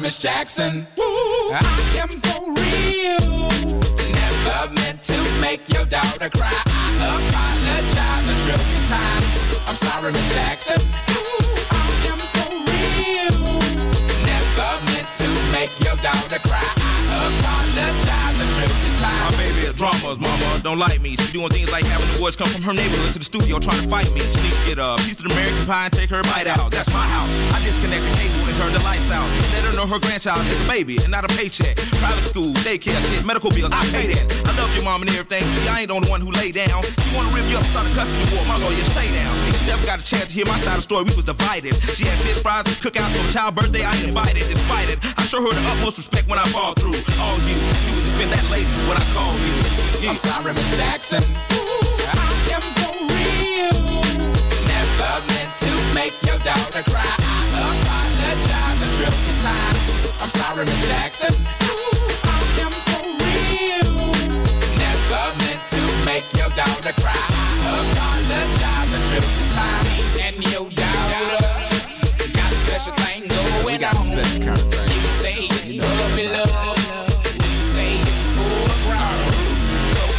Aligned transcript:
Miss 0.00 0.18
Jackson. 0.18 0.86
Woo, 0.96 1.04
I 1.04 1.98
am 2.00 2.08
for 2.08 2.52
real. 2.52 3.48
Never 4.12 4.72
meant 4.74 5.02
to 5.04 5.16
make 5.40 5.68
your 5.72 5.86
daughter 5.86 6.28
cry. 6.28 6.52
I 6.66 7.18
apologize 7.28 8.28
a 8.28 8.36
trillion 8.44 8.84
times. 8.86 9.60
I'm 9.66 9.74
sorry, 9.74 10.12
Miss 10.12 10.34
Jackson. 10.34 10.80
Woo, 11.08 11.48
I 11.70 11.74
am 12.12 12.18
for 12.18 12.50
real. 12.70 13.40
Never 14.24 14.84
meant 14.84 15.14
to 15.16 15.28
make 15.52 15.72
your 15.80 15.96
daughter 15.96 16.40
cry. 16.46 16.85
Apologize. 17.16 18.26
My 19.26 19.30
baby 19.36 19.66
is 19.66 19.76
dramas, 19.76 20.18
mama 20.20 20.46
don't 20.66 20.82
like 20.82 21.00
me. 21.00 21.14
She 21.14 21.30
doing 21.30 21.48
things 21.48 21.70
like 21.70 21.86
having 21.86 22.10
the 22.10 22.18
boys 22.18 22.34
come 22.34 22.50
from 22.50 22.62
her 22.66 22.74
neighborhood 22.74 23.12
to 23.14 23.22
the 23.22 23.24
studio 23.24 23.62
trying 23.62 23.78
to 23.78 23.88
fight 23.88 24.10
me. 24.10 24.18
She 24.34 24.42
need 24.42 24.56
to 24.58 24.64
get 24.66 24.78
a 24.82 24.98
piece 25.06 25.22
of 25.22 25.30
the 25.30 25.32
American 25.32 25.62
pie 25.62 25.86
and 25.86 25.94
take 25.94 26.10
her 26.10 26.22
bite 26.26 26.50
out. 26.50 26.74
That's 26.74 26.90
my 26.90 27.06
house. 27.06 27.30
I 27.54 27.62
disconnect 27.62 28.02
the 28.02 28.10
cable 28.18 28.42
and 28.50 28.56
turn 28.58 28.72
the 28.74 28.82
lights 28.82 29.14
out. 29.14 29.30
Let 29.54 29.62
her 29.70 29.74
know 29.78 29.86
her 29.86 30.02
grandchild 30.02 30.42
is 30.50 30.58
a 30.58 30.66
baby 30.66 30.98
and 30.98 31.14
not 31.14 31.22
a 31.22 31.30
paycheck. 31.38 31.78
Private 32.02 32.26
school, 32.26 32.50
daycare, 32.66 32.98
shit, 33.06 33.22
medical 33.24 33.50
bills, 33.54 33.70
I 33.70 33.86
pay 33.94 34.10
that. 34.10 34.26
I 34.42 34.58
love 34.58 34.74
your 34.74 34.82
mom 34.82 35.06
and 35.06 35.10
everything. 35.14 35.46
See, 35.54 35.68
I 35.70 35.86
ain't 35.86 35.88
the 35.88 35.94
only 35.94 36.10
one 36.10 36.20
who 36.20 36.34
lay 36.34 36.50
down. 36.50 36.82
She 36.82 37.14
wanna 37.14 37.30
rip 37.30 37.46
you 37.46 37.62
up, 37.62 37.64
start 37.64 37.86
a 37.86 37.94
custody 37.94 38.26
war. 38.34 38.42
My 38.50 38.58
lawyer, 38.58 38.82
stay 38.90 39.05
never 39.66 39.84
got 39.84 39.98
a 39.98 40.06
chance 40.06 40.28
to 40.28 40.32
hear 40.32 40.46
my 40.46 40.56
side 40.56 40.78
of 40.78 40.86
the 40.86 40.88
story. 40.88 41.04
We 41.04 41.14
was 41.14 41.24
divided. 41.24 41.74
She 41.98 42.04
had 42.06 42.18
fish 42.22 42.40
fries 42.40 42.64
and 42.66 42.76
cookouts 42.78 43.12
for 43.16 43.26
a 43.28 43.30
child 43.32 43.54
birthday. 43.54 43.84
I 43.84 43.94
invited, 44.02 44.46
despite 44.48 44.90
it. 44.90 44.98
I 45.18 45.22
show 45.26 45.42
her 45.42 45.52
the 45.52 45.62
utmost 45.68 45.98
respect 45.98 46.28
when 46.28 46.38
I 46.38 46.46
fall 46.54 46.74
through. 46.74 46.94
All 47.20 47.36
you, 47.44 47.58
you 47.58 47.66
was 47.66 48.06
defend 48.06 48.32
that 48.32 48.46
lady 48.50 48.70
when 48.86 48.96
I 48.96 49.04
call 49.12 49.34
you. 49.42 49.54
Yeah. 50.02 50.10
I'm 50.10 50.16
sorry, 50.16 50.52
Miss 50.54 50.70
Jackson. 50.76 51.22
Ooh, 51.52 51.82
I 52.14 52.30
am 52.54 52.64
for 52.78 52.94
real. 53.10 53.80
Never 54.70 55.12
meant 55.34 55.52
to 55.66 55.70
make 55.94 56.14
your 56.22 56.38
daughter 56.46 56.82
cry. 56.86 57.02
I 57.02 57.42
apologize 57.58 58.78
a 58.82 58.88
trillion 58.94 59.36
times. 59.42 59.82
I'm 60.22 60.30
sorry, 60.30 60.64
Miss 60.64 60.82
Jackson. 60.88 61.34
Ooh, 61.34 62.06
I 62.22 62.38
am 62.62 62.72
for 62.86 63.02
real. 63.18 64.14
Never 64.78 65.22
meant 65.42 65.62
to 65.74 65.82
make 66.06 66.26
your 66.38 66.50
daughter 66.54 66.94
cry. 67.02 67.18
I 67.18 67.50
apologize 67.66 68.30
a 68.30 68.38
trillion 68.38 68.58
times. 68.62 68.85
Time 69.16 69.86
and 70.20 70.36
your 70.52 70.68
daughter 70.70 71.48
got 72.34 72.52
a 72.52 72.56
special 72.56 72.92
thing 73.00 73.28
going 73.28 73.82
on. 73.84 74.06
You 74.92 75.02
say 75.04 75.36
it's 75.56 75.72
puppy 75.72 76.26
love. 76.28 76.76
We 77.24 77.48
say 77.72 77.92
it's 78.00 78.26
full 78.36 78.68
grown. 78.84 79.32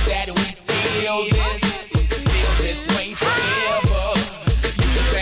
That 0.09 0.28
we 0.34 0.48
feel 0.66 1.20
this, 1.30 1.94
feel 1.94 2.52
this 2.58 2.88
way 2.95 3.14
forever. 3.14 4.17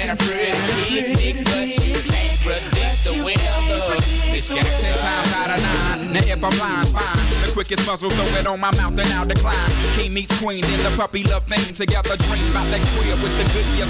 A 0.07 0.15
pretty 0.15 0.59
picnic, 0.87 1.35
but 1.45 1.67
you 1.83 1.95
can't 1.95 2.37
predict 2.45 3.03
the 3.03 3.13
weather. 3.25 3.95
Of 4.47 5.61
nine. 5.61 6.13
Now 6.13 6.19
if 6.21 6.43
I'm 6.43 6.57
lying, 6.59 6.87
fine. 6.93 7.14
Quickest 7.65 7.87
muzzle, 7.89 8.11
throw 8.13 8.29
it 8.37 8.45
on 8.45 8.59
my 8.61 8.69
mouth 8.77 8.93
and 8.93 9.09
I'll 9.09 9.25
decline. 9.25 9.73
King 9.97 10.13
meets 10.13 10.29
queen, 10.37 10.61
then 10.61 10.85
the 10.85 10.93
puppy 10.95 11.23
love 11.25 11.49
thing. 11.49 11.73
Together 11.73 12.13
dream 12.29 12.45
about 12.53 12.69
that 12.69 12.85
crib 12.93 13.17
with 13.25 13.33
the 13.41 13.45
good 13.57 13.65
year 13.73 13.89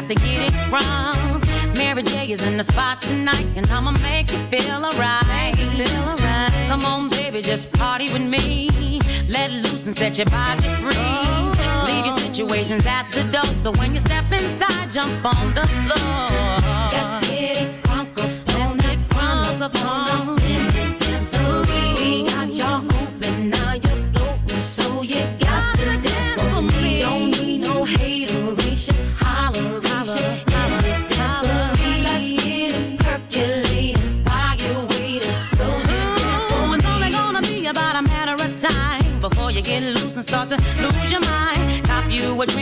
Got 0.00 0.08
to 0.08 0.14
get 0.14 0.52
it 0.52 0.54
wrong. 0.70 1.42
Mary 1.76 2.02
J 2.02 2.30
is 2.30 2.44
in 2.44 2.56
the 2.56 2.62
spot 2.62 3.00
tonight, 3.00 3.46
and 3.56 3.68
I'ma 3.70 3.92
make 4.02 4.30
you 4.30 4.38
feel 4.48 4.84
alright. 4.84 5.56
Feel 5.56 6.02
alright. 6.02 6.52
Come 6.68 6.84
on, 6.84 7.08
baby, 7.08 7.42
just 7.42 7.72
party 7.72 8.12
with 8.12 8.22
me. 8.22 9.00
Let 9.28 9.50
loose 9.50 9.86
and 9.86 9.96
set 9.96 10.16
your 10.16 10.26
body 10.26 10.68
free. 10.82 10.92
Oh. 10.94 11.84
Leave 11.86 12.06
your 12.06 12.18
situations 12.18 12.86
at 12.86 13.10
the 13.10 13.24
door, 13.24 13.44
so 13.44 13.72
when 13.72 13.94
you 13.94 14.00
step 14.00 14.30
inside, 14.30 14.90
jump 14.90 15.24
on 15.24 15.54
the 15.54 15.66
floor. 15.66 16.28
Let's 16.94 17.28
get 17.28 17.60
it 17.62 17.82
crunk 17.82 18.18
up 18.22 18.60
on 18.60 18.76
that 18.78 18.98
fun 19.12 19.62
up 19.62 19.74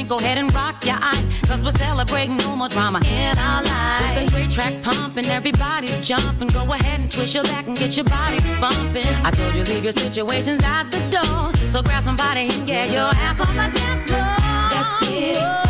go 0.09 0.17
ahead 0.17 0.39
and 0.39 0.53
rock 0.55 0.85
your 0.85 0.99
eyes. 1.01 1.25
Cause 1.47 1.63
we're 1.63 1.71
celebrating 1.73 2.37
no 2.37 2.57
more 2.57 2.69
drama 2.69 3.01
in 3.07 3.39
our 3.39 3.63
lives. 3.63 4.03
With 4.03 4.27
the 4.27 4.37
great 4.37 4.51
track 4.51 4.83
pumping, 4.83 5.27
everybody's 5.27 5.99
jumping. 6.07 6.49
Go 6.49 6.63
ahead 6.73 7.01
and 7.01 7.11
twist 7.11 7.35
your 7.35 7.45
back 7.45 7.67
and 7.67 7.77
get 7.77 7.97
your 7.97 8.05
body 8.05 8.39
bumping. 8.61 9.07
I 9.25 9.31
told 9.31 9.55
you 9.55 9.65
leave 9.65 9.85
your 9.85 9.93
situations 9.93 10.63
at 10.65 10.85
the 10.91 11.01
door. 11.11 11.71
So 11.71 11.83
grab 11.83 12.03
somebody 12.03 12.49
and 12.49 12.67
get 12.67 12.91
your 12.91 13.11
ass 13.27 13.41
on 13.41 13.55
the 13.57 13.71
dance 13.79 14.11
floor. 14.11 14.37
Let's 14.71 15.09
get 15.09 15.66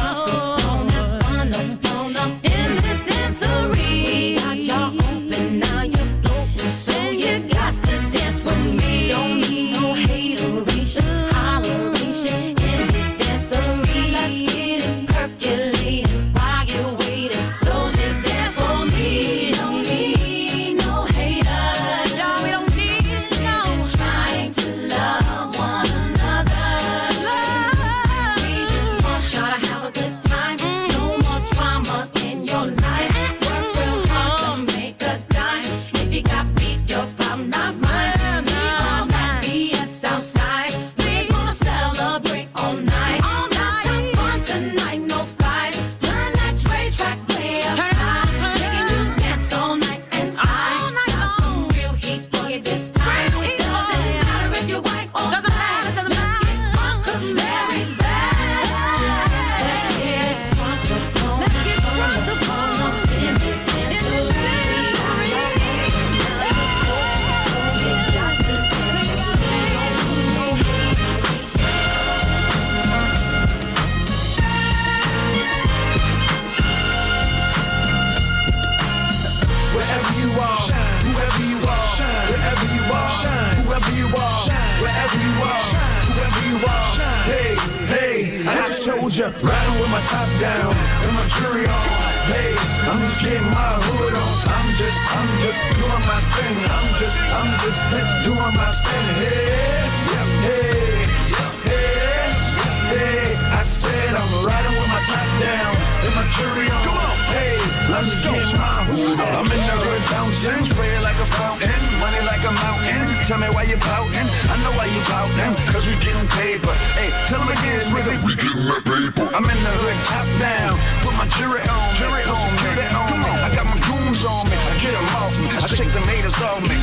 just 108.02 108.52
my. 108.56 108.84
I'm 108.84 109.48
in 109.48 109.62
the 109.64 109.76
hood 109.81 110.04
bouncing, 110.12 110.64
spray 110.69 110.93
it 110.93 111.02
like 111.02 111.16
a 111.16 111.28
fountain, 111.32 111.72
money 111.96 112.20
like 112.28 112.44
a 112.44 112.52
mountain. 112.52 113.08
Tell 113.25 113.40
me 113.40 113.48
why 113.56 113.64
you 113.64 113.81
pouting. 113.81 114.28
I 114.52 114.54
know 114.60 114.72
why 114.76 114.87
you 114.87 115.00
pouting, 115.08 115.52
cause 115.72 115.87
we 115.88 115.96
getting 116.04 116.28
paper. 116.37 116.75
Hey, 117.00 117.08
tell 117.31 117.40
them 117.40 117.48
again. 117.48 117.88
We 117.94 118.37
getting 118.37 118.69
that 118.69 118.84
paper. 118.84 119.25
I'm 119.32 119.44
in 119.48 119.60
the 119.64 119.72
hood, 119.81 119.98
top 120.12 120.28
down, 120.37 120.76
put 121.00 121.14
my 121.16 121.26
jury 121.40 121.64
on, 121.64 121.87
jury 121.96 122.25
on 122.28 122.50
me. 122.60 122.70
Come 122.93 123.25
on, 123.25 123.38
I 123.40 123.48
got 123.56 123.64
my 123.64 123.78
goons 123.88 124.22
on 124.28 124.44
me. 124.44 124.56
I 124.56 124.75
get 124.76 124.93
them 124.93 125.08
off 125.16 125.34
me. 125.40 125.48
I 125.56 125.66
shake 125.66 125.93
the 125.96 126.02
haters 126.04 126.37
off 126.44 126.60
me. 126.69 126.76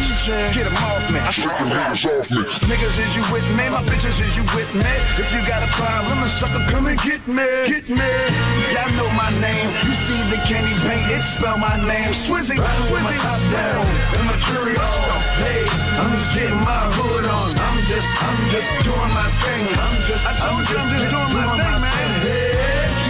Get 0.56 0.66
them 0.66 0.78
off 0.82 1.06
me. 1.14 1.20
I 1.22 1.30
shake 1.30 1.54
them 1.54 1.70
them 1.70 1.94
haters 1.94 2.10
off 2.10 2.28
me. 2.34 2.42
Niggas, 2.66 2.98
is 2.98 3.14
you 3.14 3.24
with 3.30 3.46
me? 3.54 3.70
My 3.70 3.86
bitches, 3.86 4.18
is 4.18 4.34
you 4.34 4.46
with 4.58 4.72
me? 4.74 4.94
If 5.22 5.30
you 5.30 5.46
got 5.46 5.62
a 5.62 5.70
problem, 5.78 6.26
a 6.26 6.30
sucker, 6.30 6.64
come 6.74 6.90
and 6.90 7.00
get 7.06 7.22
me. 7.30 7.46
Get 7.70 7.86
me. 7.86 8.53
Y'all 8.74 8.90
know 8.98 9.06
my 9.14 9.30
name. 9.38 9.70
You 9.86 9.94
see 10.02 10.18
the 10.34 10.40
candy 10.50 10.74
paint, 10.82 11.06
it 11.14 11.22
spell 11.22 11.62
my 11.62 11.78
name. 11.86 12.10
Swizzy, 12.10 12.58
Riding 12.58 12.90
with 12.90 13.06
my 13.06 13.14
top 13.22 13.38
down 13.54 13.86
and 14.18 14.26
my 14.26 14.34
on. 14.34 15.22
Hey, 15.46 15.62
I'm 16.02 16.10
just 16.18 16.34
getting 16.34 16.58
my 16.58 16.82
hood 16.98 17.26
on. 17.30 17.50
I'm 17.54 17.78
just, 17.86 18.10
I'm 18.18 18.40
just 18.50 18.70
doing 18.82 19.14
my 19.14 19.30
thing. 19.46 19.70
I'm 19.78 19.98
just, 20.10 20.26
I 20.26 20.34
told 20.42 20.66
you 20.66 20.74
I'm 20.82 20.90
just 20.90 21.06
doing 21.06 21.34
my 21.38 21.54
thing, 21.54 21.78
man. 21.86 22.10
Hey, 22.26 22.50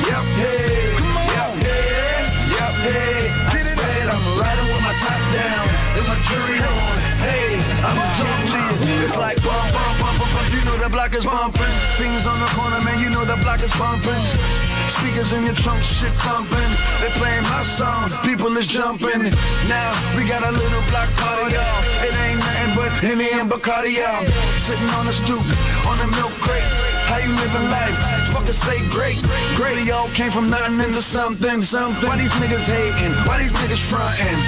yep, 0.04 0.26
hey, 0.36 1.00
come 1.00 1.16
on. 1.16 1.32
Yep, 1.32 1.52
hey, 1.64 2.28
yep, 2.60 2.74
hey. 2.84 3.32
I 3.32 3.64
said 3.64 4.06
I'm 4.12 4.24
riding 4.36 4.68
with 4.68 4.84
my 4.84 4.96
top 5.00 5.22
down 5.32 5.64
and 5.96 6.06
my 6.12 6.18
jury 6.28 6.60
on. 6.60 6.96
Hey, 7.24 7.56
I'm 7.88 7.96
just 7.96 8.20
getting 8.20 8.52
my 8.52 8.68
hood 8.84 9.08
It's 9.08 9.16
like 9.16 9.40
bump, 9.40 9.64
bump, 9.72 9.96
bump, 9.96 10.16
bump, 10.20 10.28
bump. 10.28 10.48
You 10.52 10.60
know 10.68 10.76
the 10.76 10.92
block 10.92 11.16
is 11.16 11.24
bumping. 11.24 11.72
Fingers 11.96 12.28
on 12.28 12.36
the 12.44 12.52
corner, 12.52 12.84
man. 12.84 13.00
You 13.00 13.16
know 13.16 13.24
the 13.24 13.40
block 13.40 13.64
is 13.64 13.72
bumping. 13.80 14.63
Speakers 14.94 15.34
in 15.34 15.44
your 15.44 15.58
trunk, 15.58 15.82
shit 15.84 16.14
thumping. 16.22 16.72
They 17.02 17.10
playing 17.18 17.44
my 17.50 17.64
song, 17.66 18.14
people 18.22 18.54
is 18.62 18.68
jumping. 18.68 19.26
Now 19.66 19.90
we 20.16 20.22
got 20.30 20.46
a 20.46 20.52
little 20.54 20.84
block 20.94 21.10
party, 21.18 21.58
y'all. 21.58 21.82
It 22.06 22.14
ain't 22.14 22.38
nothing 22.38 22.72
but 22.78 22.92
Henny 23.02 23.30
and 23.34 23.50
Bacardi, 23.50 23.98
y'all. 23.98 24.22
Sitting 24.62 24.90
on 25.02 25.10
the 25.10 25.16
stoop, 25.16 25.42
on 25.90 25.98
the 25.98 26.08
milk 26.14 26.34
crate. 26.46 26.70
How 27.10 27.18
you 27.18 27.34
living 27.34 27.68
life? 27.74 27.98
Fuckers 28.30 28.62
say 28.62 28.78
great. 28.94 29.18
Great, 29.58 29.82
y'all 29.84 30.10
came 30.14 30.32
from 30.32 30.50
nothing 30.50 30.80
into 30.80 31.02
something, 31.02 31.62
something. 31.62 32.08
Why 32.08 32.18
these 32.18 32.32
niggas 32.38 32.70
hating? 32.70 33.14
Why 33.26 33.42
these 33.42 33.54
niggas 33.54 33.82
fronting? 33.82 34.40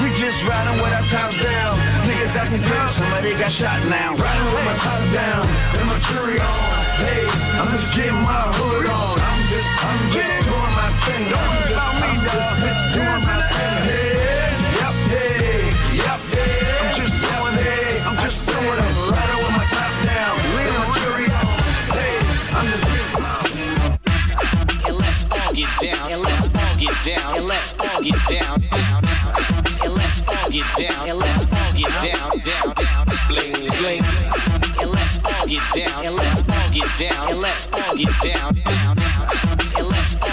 We 0.00 0.08
just 0.16 0.40
riding 0.48 0.80
with 0.80 0.92
our 0.92 1.06
tops 1.12 1.36
down. 1.36 1.74
Niggas 2.08 2.34
acting 2.40 2.64
crazy, 2.64 2.96
somebody 2.96 3.36
got 3.36 3.52
shot 3.52 3.78
now. 3.92 4.16
Riding 4.16 4.48
with 4.56 4.64
my 4.64 4.76
top 4.80 5.02
down 5.12 5.44
and 5.78 5.86
my 5.86 5.98
jury 6.08 6.40
on. 6.40 6.60
Hey, 7.04 7.22
I'm 7.60 7.68
just 7.70 7.92
getting 7.94 8.16
my 8.24 8.40
hood 8.56 8.88
on. 8.88 9.01
I'm 9.84 10.10
just, 10.10 10.46
doing 10.46 10.74
my 10.78 10.88
thing. 11.02 11.26
Don't 11.28 11.42
worry 11.42 11.74
about 11.74 11.94
me, 11.98 12.10
dog. 12.22 12.54
Doing 12.94 13.22
my 13.26 13.38
thing. 13.50 13.82
Yep, 14.78 14.94
hey, 15.10 15.74
yep, 15.98 16.20
hey. 16.30 16.62
I'm 16.78 16.94
just 16.94 17.14
doing, 17.18 17.56
hey, 17.58 17.98
I'm 18.06 18.16
just 18.22 18.46
doing 18.46 18.78
it. 18.78 18.94
Riding 19.10 19.40
with 19.42 19.54
my 19.58 19.66
top 19.74 19.94
down 20.06 20.38
and 20.38 20.74
my 20.78 20.86
jury 21.02 21.26
on. 21.34 21.46
Hey, 21.98 22.14
I'm 22.54 22.66
just 22.70 22.86
And 24.86 24.96
let's 25.02 25.26
all 25.34 25.52
get 25.52 25.72
down. 25.82 26.06
And 26.12 26.22
let's 26.22 26.46
all 26.54 26.76
get 26.78 26.96
down. 27.02 27.34
And 27.36 27.46
let's 27.46 27.74
all 27.82 28.02
get 28.02 28.20
down. 28.30 28.60
down, 28.60 29.02
down. 29.02 29.34
And 29.82 29.92
let's 29.98 30.22
all 30.30 30.48
get 30.50 30.68
down. 30.78 31.08
And 31.10 31.18
let's 31.18 31.44
all 31.50 31.72
get 31.74 31.90
down. 32.06 32.38
Down, 32.38 32.70
down. 32.78 33.04
Bling, 33.26 33.66
bling. 33.82 34.02
And 34.78 34.90
let's 34.94 35.18
all 35.26 35.46
get 35.46 35.62
down. 35.74 36.06
And 36.06 36.14
let's 36.14 36.46
all 36.48 36.70
get 36.70 36.86
down. 36.98 37.30
And 37.30 37.40
let's 37.40 37.66
all 37.74 37.96
get 37.96 38.14
down. 38.22 38.54
Down, 38.54 38.96
down. 38.96 39.61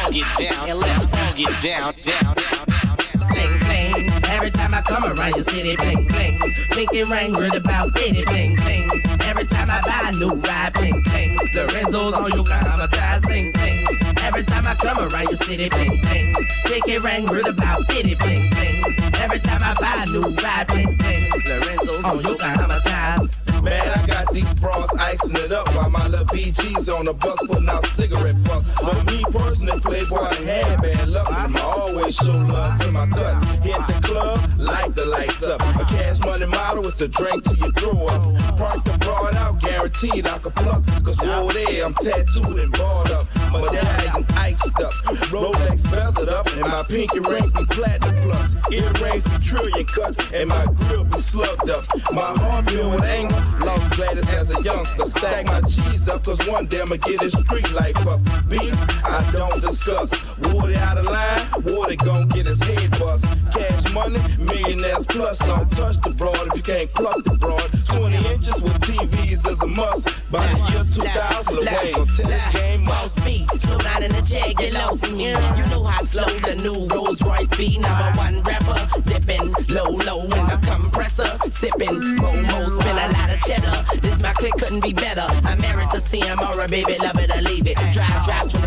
And 0.10 0.18
let's 0.18 0.26
all 0.34 0.42
get 0.42 0.50
down. 0.50 0.70
And 0.70 0.80
let's 0.80 1.06
all 1.06 1.34
get 1.36 1.62
down. 1.62 1.94
Down, 2.02 2.34
down. 2.34 2.66
down, 2.66 2.98
down. 2.98 3.30
bling 3.30 3.60
bling. 3.62 4.10
Every 4.26 4.50
time 4.50 4.74
I 4.74 4.82
come 4.82 5.06
around 5.06 5.36
your 5.36 5.44
city, 5.44 5.76
bling 5.76 6.08
bling. 6.08 6.40
Pinky 6.72 7.04
ring, 7.04 7.34
word 7.34 7.54
about 7.54 7.94
bitty, 7.94 8.26
bling 8.26 8.56
bling. 8.56 8.90
Every 9.22 9.46
time 9.46 9.70
I 9.70 9.80
buy 9.86 10.10
a 10.10 10.18
new 10.18 10.34
ride, 10.42 10.74
bling 10.74 11.00
bling. 11.06 11.38
Lorenzo's 11.54 12.14
on 12.14 12.32
you, 12.32 12.44
got 12.44 12.64
traumatized, 12.66 13.22
bling 13.22 13.52
bling. 13.54 13.86
Every 14.26 14.44
time 14.44 14.66
I 14.66 14.74
come 14.82 14.98
around 14.98 15.30
your 15.30 15.38
city, 15.46 15.70
bling 15.70 16.02
bling. 16.02 16.34
Pinky 16.66 16.98
ring, 16.98 17.26
word 17.28 17.46
about 17.46 17.88
bitty, 17.88 18.16
bling 18.16 18.50
bling. 18.50 18.82
Every 19.22 19.40
time 19.40 19.62
I 19.62 19.76
buy 19.78 20.06
a 20.08 20.10
new 20.10 20.26
ride, 20.42 20.66
bling 20.68 20.96
bling. 20.98 21.30
Lorenzo's 21.46 22.04
on 22.04 22.18
you, 22.18 22.38
got 22.38 22.58
traumatized. 22.58 23.64
Man, 23.64 23.78
I 23.78 24.08
got 24.08 24.09
these 24.34 24.54
bras 24.60 24.90
icing 25.00 25.36
it 25.36 25.52
up 25.52 25.68
while 25.76 25.90
my 25.90 26.06
little 26.08 26.26
BG's 26.28 26.90
on 26.90 27.06
the 27.06 27.14
bus 27.14 27.40
putting 27.48 27.70
out 27.70 27.86
cigarette 27.98 28.38
butts. 28.44 28.70
But 28.82 28.98
me 29.06 29.24
personally, 29.32 29.80
Playboy 29.82 30.30
had 30.46 30.82
bad 30.82 31.08
luck. 31.08 31.28
I 31.30 31.50
always 31.76 32.16
show 32.16 32.38
love 32.50 32.80
to 32.82 32.92
my 32.92 33.08
cut. 33.08 33.36
Hit 33.66 33.80
the 33.88 33.98
club, 34.04 34.40
light 34.58 34.94
the 34.96 35.06
lights 35.06 35.44
up. 35.44 35.62
A 35.82 35.86
cash 35.86 36.20
money 36.22 36.46
model 36.46 36.84
with 36.84 36.98
the 36.98 37.08
drink 37.10 37.44
till 37.44 37.58
you 37.58 37.72
throw 37.80 37.98
up. 38.14 38.22
Park 38.58 38.84
the 38.84 38.96
broad 39.02 39.36
out, 39.36 39.60
guaranteed 39.62 40.28
I 40.28 40.38
can 40.38 40.52
pluck. 40.52 40.82
Cause 41.04 41.20
whoa 41.22 41.50
there, 41.52 41.86
I'm 41.86 41.94
tattooed 41.98 42.60
and 42.60 42.72
barred 42.74 43.12
up. 43.12 43.26
Medallion 43.50 44.26
iced 44.38 44.78
up, 44.78 44.94
Rolex 45.34 45.82
bezeled 45.90 46.30
up, 46.30 46.46
and 46.54 46.68
my 46.70 46.84
pinky 46.88 47.20
ring 47.26 47.50
be 47.56 47.66
platinum 47.74 48.16
plus. 48.22 48.50
Earrings 48.70 49.26
be 49.26 49.38
trillion 49.42 49.86
cut, 49.90 50.14
and 50.34 50.50
my 50.50 50.66
grill 50.78 51.06
be 51.06 51.18
slugged 51.18 51.70
up. 51.70 51.84
My 52.14 52.30
heart 52.46 52.66
been 52.68 52.90
with 52.94 53.04
anger, 53.04 53.42
lost 53.66 53.90
As 54.28 54.52
a 54.56 54.62
youngster. 54.64 55.08
Stack 55.08 55.48
my 55.48 55.62
cheese 55.62 56.08
up, 56.10 56.24
cause 56.24 56.40
one 56.48 56.66
day 56.68 56.82
I'ma 56.82 56.98
get 56.98 57.20
this 57.20 57.34
street 57.34 57.72
life 57.74 57.98
up. 58.08 58.20
Beef, 58.50 58.76
I 59.06 59.24
don't 59.32 59.62
discuss. 59.62 60.38
Woody 60.52 60.76
out 60.76 60.98
of 60.98 61.06
line, 61.06 61.42
Woody 61.66 61.96
gon' 61.96 62.28
get 62.30 62.46
his 62.46 62.60
head 62.60 62.92
bust. 63.00 63.26
Cash 63.56 63.94
money, 63.94 64.20
millionaires 64.38 65.06
plus. 65.08 65.40
Don't 65.40 65.70
touch 65.72 65.98
the 66.04 66.14
broad 66.18 66.48
if 66.52 66.58
you 66.58 66.64
can't 66.64 66.90
pluck 66.94 67.24
the 67.24 67.38
broad. 67.40 67.64
20 67.88 68.16
inches 68.34 68.62
with 68.62 68.78
TVs 68.84 69.48
is 69.48 69.62
a 69.62 69.68
must. 69.68 70.32
By 70.32 70.46
the 70.46 70.60
year 70.70 70.84
2000, 70.92 71.56
Lil 71.56 71.64
Wayne 71.64 71.94
gon' 71.96 72.08
tell 72.08 72.28
this 72.28 72.48
game. 72.54 72.86
Boss 72.86 73.20
beat, 73.24 73.50
slow 73.62 73.78
down 73.78 74.04
in 74.04 74.12
the 74.12 74.22
jag, 74.22 74.58
get 74.58 74.74
lost 74.74 75.12
me. 75.12 75.32
You 75.32 75.66
know 75.72 75.84
how 75.84 76.04
slow 76.04 76.28
the 76.44 76.56
new 76.60 76.88
Rolls 76.92 77.22
Royce 77.24 77.50
be. 77.58 77.78
Number 77.80 78.12
one 78.20 78.42
rapper, 78.44 78.80
dipping 79.08 79.54
low, 79.72 79.96
low 80.04 80.24
in 80.24 80.46
the 80.52 80.60
compressor, 80.68 81.30
sipping 81.54 82.02
Momo, 82.18 82.70
spin 82.70 82.96
a 82.96 83.08
lot 83.14 83.34
of 83.34 83.40
cheddar. 83.42 84.00
This 84.02 84.22
my 84.22 84.34
clique 84.34 84.54
couldn't 84.54 84.84
be 84.84 84.94
better. 84.94 85.26
I'm 85.46 85.60
married 85.60 85.90
to 85.92 85.98
CM 85.98 86.38
or 86.38 86.64
a 86.64 86.68
baby, 86.68 86.98
love 87.00 87.18
it 87.18 87.30
or 87.36 87.42
leave 87.42 87.68
it. 87.68 87.78
Drive, 87.92 88.26
drives 88.26 88.59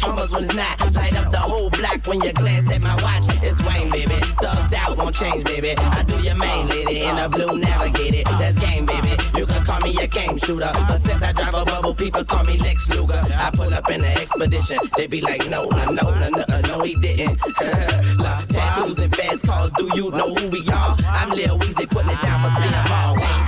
hummers 0.00 0.32
when 0.32 0.44
it's 0.44 0.54
not. 0.54 0.94
Light 0.94 1.16
up 1.16 1.30
the 1.30 1.38
whole 1.38 1.70
block 1.70 2.00
when 2.06 2.20
you 2.20 2.32
glance 2.32 2.70
at 2.70 2.82
my 2.82 2.94
watch. 3.02 3.24
It's 3.42 3.60
Wayne, 3.66 3.90
baby. 3.90 4.18
Thugged 4.40 4.74
out, 4.74 4.96
won't 4.96 5.14
change, 5.14 5.44
baby. 5.44 5.74
I 5.78 6.02
do 6.04 6.16
your 6.22 6.36
main 6.36 6.66
lady 6.68 7.02
in 7.04 7.16
a 7.18 7.28
blue 7.28 7.58
navigated. 7.58 8.26
That's 8.38 8.58
game, 8.58 8.86
baby. 8.86 9.16
You 9.36 9.46
can 9.46 9.64
call 9.64 9.80
me 9.80 9.96
a 10.00 10.06
game 10.06 10.38
shooter, 10.38 10.70
but 10.88 10.98
since 10.98 11.22
I 11.22 11.32
drive 11.32 11.54
a 11.54 11.64
bubble, 11.64 11.94
people 11.94 12.24
call 12.24 12.44
me 12.44 12.58
Lex 12.58 12.88
Luger. 12.90 13.20
I 13.38 13.50
pull 13.54 13.72
up 13.72 13.90
in 13.90 14.00
the 14.00 14.12
expedition, 14.20 14.78
they 14.96 15.06
be 15.06 15.20
like, 15.20 15.48
no, 15.48 15.66
no, 15.66 15.84
no, 15.86 16.10
no, 16.10 16.28
no, 16.28 16.44
uh, 16.48 16.60
no, 16.68 16.82
he 16.82 16.94
didn't. 16.94 17.38
Tattoos 18.48 18.98
and 18.98 19.14
fast 19.14 19.46
cars, 19.46 19.72
do 19.72 19.90
you 19.94 20.10
know 20.10 20.34
who 20.34 20.48
we 20.48 20.60
are? 20.70 20.96
I'm 21.10 21.30
Lil 21.30 21.58
Weezy 21.58 21.88
putting 21.90 22.10
it 22.10 22.22
down 22.22 22.42
for 22.42 22.60
CMR. 22.60 23.43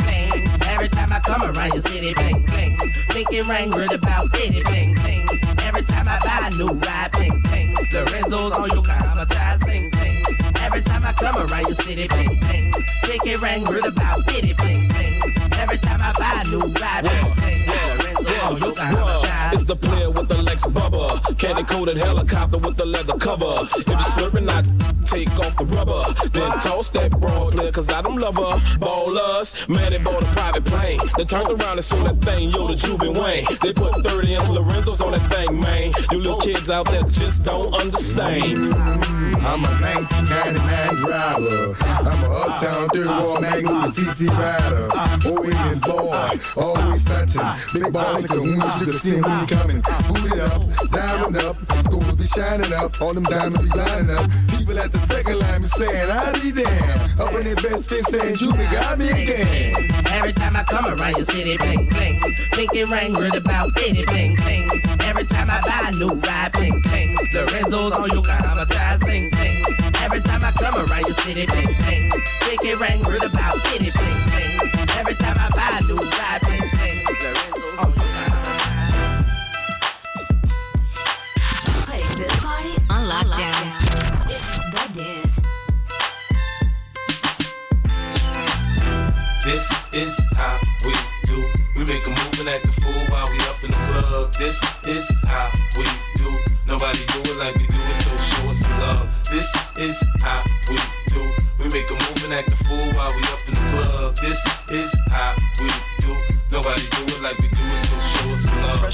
Bling, 1.38 1.52
bling. 1.52 1.52
Every 1.52 1.52
time 1.52 1.52
I 1.52 1.52
come 1.52 1.56
around 1.56 1.72
your 1.74 1.82
city, 1.82 2.14
bling, 2.14 2.44
bling. 2.46 2.76
Pinky 3.10 3.40
ring, 3.42 3.70
word 3.70 3.92
about 3.92 4.32
bitty, 4.32 4.62
bling, 4.62 4.94
bling. 4.94 5.26
Every 5.60 5.82
time 5.82 6.06
I 6.08 6.18
buy 6.24 6.48
a 6.48 6.56
new 6.56 6.72
ride, 6.80 7.12
bling, 7.12 7.40
bling. 7.42 7.74
Lorenzo's 7.92 8.52
on 8.52 8.68
you, 8.70 8.80
traumatized, 8.82 9.60
bling, 9.60 9.90
bling. 9.90 10.22
Every 10.60 10.80
time 10.82 11.02
I 11.04 11.12
come 11.12 11.36
around 11.36 11.66
your 11.66 11.76
city, 11.84 12.08
bling, 12.08 12.40
bling. 12.40 12.72
Pinky 13.02 13.36
ring, 13.36 13.64
word 13.64 13.84
about 13.84 14.26
bitty, 14.26 14.54
bling, 14.54 14.88
bling. 14.88 15.20
Every 15.60 15.78
time 15.78 16.00
I 16.00 16.12
buy 16.18 16.42
a 16.42 16.48
new 16.48 16.72
ride, 16.80 17.04
bling, 17.04 17.34
bling. 17.36 17.66
Lorenzo's 17.66 18.36
on 18.40 18.56
you, 18.56 18.68
It's 18.68 18.80
traumatized. 18.80 19.66
the 19.66 19.76
player 19.76 20.10
with 20.10 20.16
the 20.16 20.24
Lex 20.24 20.24
Bubba. 20.24 20.25
Candy 21.46 21.62
coated 21.62 21.96
helicopter 21.96 22.58
with 22.58 22.76
the 22.76 22.84
leather 22.84 23.16
cover. 23.18 23.54
If 23.78 23.86
you 23.86 23.94
slurping, 23.94 24.50
I 24.50 24.66
take 25.06 25.30
off 25.38 25.56
the 25.56 25.64
rubber. 25.66 26.02
Then 26.30 26.50
toss 26.58 26.90
that 26.90 27.12
broad 27.20 27.52
clear, 27.52 27.70
cause 27.70 27.88
I 27.88 28.02
don't 28.02 28.18
love 28.18 28.34
her. 28.34 28.58
Ballers, 28.82 29.68
man, 29.68 29.92
they 29.92 29.98
bought 29.98 30.24
a 30.24 30.26
private 30.34 30.64
plane. 30.64 30.98
They 31.16 31.24
turned 31.24 31.48
around 31.48 31.78
and 31.78 31.84
sold 31.84 32.06
that 32.06 32.18
thing, 32.18 32.50
yo, 32.50 32.66
the 32.66 32.74
Juven 32.74 33.14
Wayne. 33.14 33.46
They 33.62 33.72
put 33.72 33.94
30 34.02 34.34
inch 34.34 34.42
Lorenzos 34.50 35.00
on 35.06 35.12
that 35.12 35.22
thing, 35.30 35.60
man. 35.60 35.92
You 36.10 36.18
little 36.18 36.40
kids 36.40 36.68
out 36.68 36.86
there 36.90 37.02
just 37.02 37.44
don't 37.44 37.72
understand. 37.74 38.74
I'm 39.46 39.62
a 39.62 39.70
1999 39.78 41.06
driver. 41.06 41.78
I'm 42.02 42.20
a 42.26 42.34
uptown 42.42 42.88
third 42.90 43.06
wall 43.06 43.40
magnet 43.40 43.94
TC 43.94 44.26
rider. 44.34 44.90
OAN 45.22 45.78
boy, 45.86 46.34
always 46.58 47.02
stunting. 47.06 47.46
Big 47.70 47.92
ball 47.92 48.18
nigga, 48.18 48.42
when 48.42 48.58
you 48.58 48.70
should 48.74 48.90
have 48.90 48.98
seen 48.98 49.22
when 49.22 49.46
coming. 49.46 49.80
Boot 50.10 50.34
it 50.34 50.42
up, 50.42 50.66
diamond 50.90 51.35
up. 51.36 51.56
Schools 51.86 52.16
be 52.16 52.26
shining 52.26 52.72
up, 52.72 52.92
all 53.00 53.14
them 53.14 53.24
diamonds 53.24 53.60
be 53.60 53.70
lining 53.76 54.10
up. 54.16 54.26
People 54.52 54.78
at 54.78 54.92
the 54.92 54.98
second 54.98 55.38
line 55.38 55.60
be 55.60 55.68
saying, 55.68 56.08
I 56.10 56.32
be 56.38 56.52
damn. 56.52 57.20
Up 57.20 57.32
in 57.34 57.44
their 57.44 57.56
best 57.56 57.88
fit 57.88 58.04
saying, 58.08 58.36
you 58.40 58.52
got 58.72 58.98
me 58.98 59.08
again. 59.10 59.74
Every 60.12 60.32
time 60.32 60.56
I 60.56 60.64
come 60.64 60.86
around 60.86 61.16
your 61.16 61.26
city, 61.26 61.56
bling, 61.56 61.88
bling. 61.88 62.20
Pinky 62.52 62.84
ring, 62.84 63.12
read 63.14 63.34
about 63.34 63.68
anything, 63.84 64.36
bling. 64.36 64.68
Every 65.04 65.24
time 65.24 65.48
I 65.50 65.60
buy 65.64 65.88
a 65.88 65.92
new 65.96 66.12
ride, 66.20 66.52
bling, 66.52 66.76
bling. 66.82 67.16
Lorenzo's 67.34 67.92
on 67.92 68.08
you, 68.10 68.22
got 68.22 68.40
traumatized, 68.42 69.00
bling, 69.00 69.30
bling. 69.30 69.62
Every 70.02 70.20
time 70.20 70.42
I 70.44 70.52
come 70.52 70.76
around 70.76 71.04
your 71.06 71.16
city, 71.24 71.46
bling, 71.46 71.72
bling. 71.84 72.10
Pinky 72.44 72.72
ring, 72.80 73.02
read 73.02 73.24
about 73.24 73.56
anything, 73.74 74.16
bling. 74.30 74.52
Every 74.98 75.14
time 75.14 75.36
I 75.38 75.48
buy 75.52 75.78
a 75.78 75.86
new 75.86 76.00
ride, 76.00 76.40
bling, 76.42 76.65
This 94.38 94.60
is 94.86 95.24
how 95.26 95.50
we 95.78 95.84
do. 96.16 96.30
Nobody 96.66 96.98
do 97.06 97.20
it 97.24 97.38
like 97.38 97.54
we 97.56 97.66
do 97.68 97.76
it, 97.78 97.94
so 97.94 98.10
show 98.16 98.50
us 98.50 98.58
some 98.58 98.78
love. 98.80 99.08
This 99.30 99.48
is 99.78 100.04
how 100.20 100.44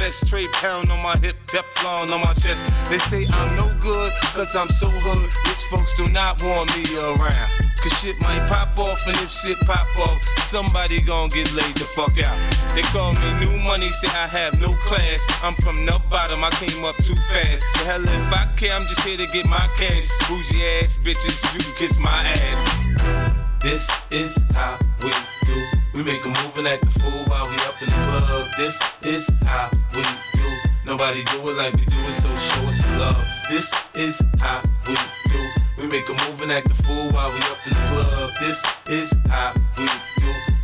best 0.00 0.26
straight 0.26 0.50
pound 0.52 0.90
on 0.90 0.98
my 1.02 1.14
hip, 1.18 1.36
Teflon 1.46 2.10
on 2.10 2.20
my 2.22 2.32
chest. 2.32 2.64
They 2.90 2.96
say 2.96 3.26
I'm 3.30 3.54
no 3.54 3.68
good, 3.80 4.10
cause 4.32 4.56
I'm 4.56 4.68
so 4.68 4.88
hood. 4.88 5.28
Rich 5.44 5.64
folks 5.68 5.92
do 5.94 6.08
not 6.08 6.42
want 6.42 6.72
me 6.74 6.88
around. 6.96 7.50
Cause 7.82 7.92
shit 8.00 8.18
might 8.20 8.40
pop 8.48 8.76
off, 8.78 9.06
and 9.06 9.16
if 9.20 9.30
shit 9.30 9.58
pop 9.68 9.86
off, 10.08 10.18
somebody 10.48 11.02
gon' 11.02 11.28
get 11.28 11.52
laid 11.52 11.76
the 11.76 11.84
fuck 11.84 12.16
out. 12.24 12.38
They 12.74 12.82
call 12.96 13.12
me 13.12 13.28
new 13.44 13.56
money, 13.60 13.90
say 13.92 14.08
I 14.08 14.26
have 14.26 14.58
no 14.58 14.72
class. 14.88 15.20
I'm 15.42 15.54
from 15.56 15.84
the 15.84 16.00
bottom, 16.08 16.42
I 16.42 16.50
came 16.50 16.82
up 16.84 16.96
too 16.96 17.16
fast. 17.28 17.62
The 17.76 17.84
hell 17.84 18.02
if 18.02 18.32
I 18.32 18.48
care, 18.56 18.72
I'm 18.72 18.86
just 18.86 19.02
here 19.02 19.18
to 19.18 19.26
get 19.26 19.44
my 19.44 19.68
cash. 19.76 20.08
Bougie 20.28 20.64
ass 20.80 20.96
bitches, 21.04 21.44
you 21.52 21.60
can 21.60 21.74
kiss 21.76 21.98
my 21.98 22.20
ass. 22.40 23.32
This 23.60 23.84
is 24.10 24.38
how 24.54 24.78
we 25.02 25.12
do. 25.44 25.79
We 25.92 26.04
make 26.04 26.24
a 26.24 26.28
move 26.28 26.56
and 26.56 26.68
act 26.68 26.84
the 26.84 27.00
fool 27.00 27.24
while 27.26 27.46
we 27.48 27.56
up 27.66 27.82
in 27.82 27.88
the 27.88 27.96
club. 28.06 28.48
This 28.56 28.80
is 29.02 29.42
how 29.42 29.70
we 29.92 30.02
do. 30.34 30.48
Nobody 30.86 31.24
do 31.24 31.48
it 31.50 31.56
like 31.56 31.74
we 31.74 31.84
do 31.84 31.98
it, 32.06 32.12
so 32.12 32.28
show 32.36 32.68
us 32.68 32.80
some 32.80 32.98
love. 32.98 33.24
This 33.50 33.74
is 33.94 34.22
how 34.38 34.62
we 34.86 34.94
do. 35.26 35.40
We 35.78 35.88
make 35.88 36.08
a 36.08 36.12
move 36.12 36.42
and 36.42 36.52
act 36.52 36.68
the 36.68 36.80
fool 36.82 37.10
while 37.10 37.30
we 37.32 37.38
up 37.38 37.58
in 37.66 37.72
the 37.74 37.86
club. 37.90 38.30
This 38.38 38.64
is 38.88 39.12
how 39.28 39.52
we 39.76 39.86
do. 39.86 40.09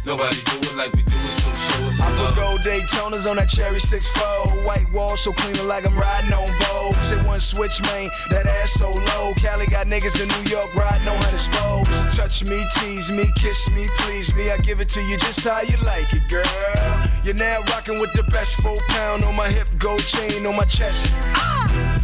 Nobody 0.07 0.37
do 0.37 0.59
it 0.63 0.77
like 0.77 0.93
we 0.93 1.03
do 1.03 1.17
it, 1.19 1.35
so 1.35 1.51
show 1.51 1.83
us 1.83 2.01
I 2.01 2.07
some 2.07 2.15
put 2.15 2.23
love. 2.23 2.37
gold 2.37 2.61
Daytonas 2.61 3.29
on 3.29 3.37
that 3.43 3.49
cherry 3.49 3.81
6-4 3.81 4.65
White 4.65 4.89
wall 4.93 5.17
so 5.17 5.33
clean 5.33 5.67
like 5.67 5.85
I'm 5.85 5.99
riding 5.99 6.33
on 6.33 6.47
Vogues 6.47 7.03
Sit 7.03 7.19
one 7.27 7.41
switch, 7.41 7.83
man, 7.83 8.09
that 8.31 8.47
ass 8.47 8.75
so 8.75 8.89
low. 8.89 9.35
Cali 9.35 9.67
got 9.67 9.89
niggas 9.89 10.23
in 10.23 10.29
New 10.29 10.49
York 10.49 10.73
riding 10.77 11.09
on 11.09 11.17
hundred 11.23 11.39
spokes. 11.39 12.17
Touch 12.17 12.45
me, 12.45 12.63
tease 12.77 13.11
me, 13.11 13.27
kiss 13.35 13.69
me, 13.71 13.85
please 13.99 14.33
me. 14.37 14.53
I 14.53 14.59
give 14.59 14.81
it 14.81 14.89
to 14.91 15.01
you 15.03 15.19
just 15.19 15.43
how 15.43 15.61
you 15.63 15.77
like 15.85 16.13
it, 16.13 16.23
girl. 16.29 16.45
You're 17.25 17.35
now 17.35 17.63
rocking 17.73 17.99
with 18.01 18.13
the 18.13 18.23
best 18.31 18.63
Four 18.63 18.77
pound 18.89 19.25
on 19.25 19.35
my 19.35 19.49
hip, 19.49 19.67
gold 19.79 20.07
chain 20.07 20.47
on 20.47 20.55
my 20.55 20.65
chest 20.67 21.13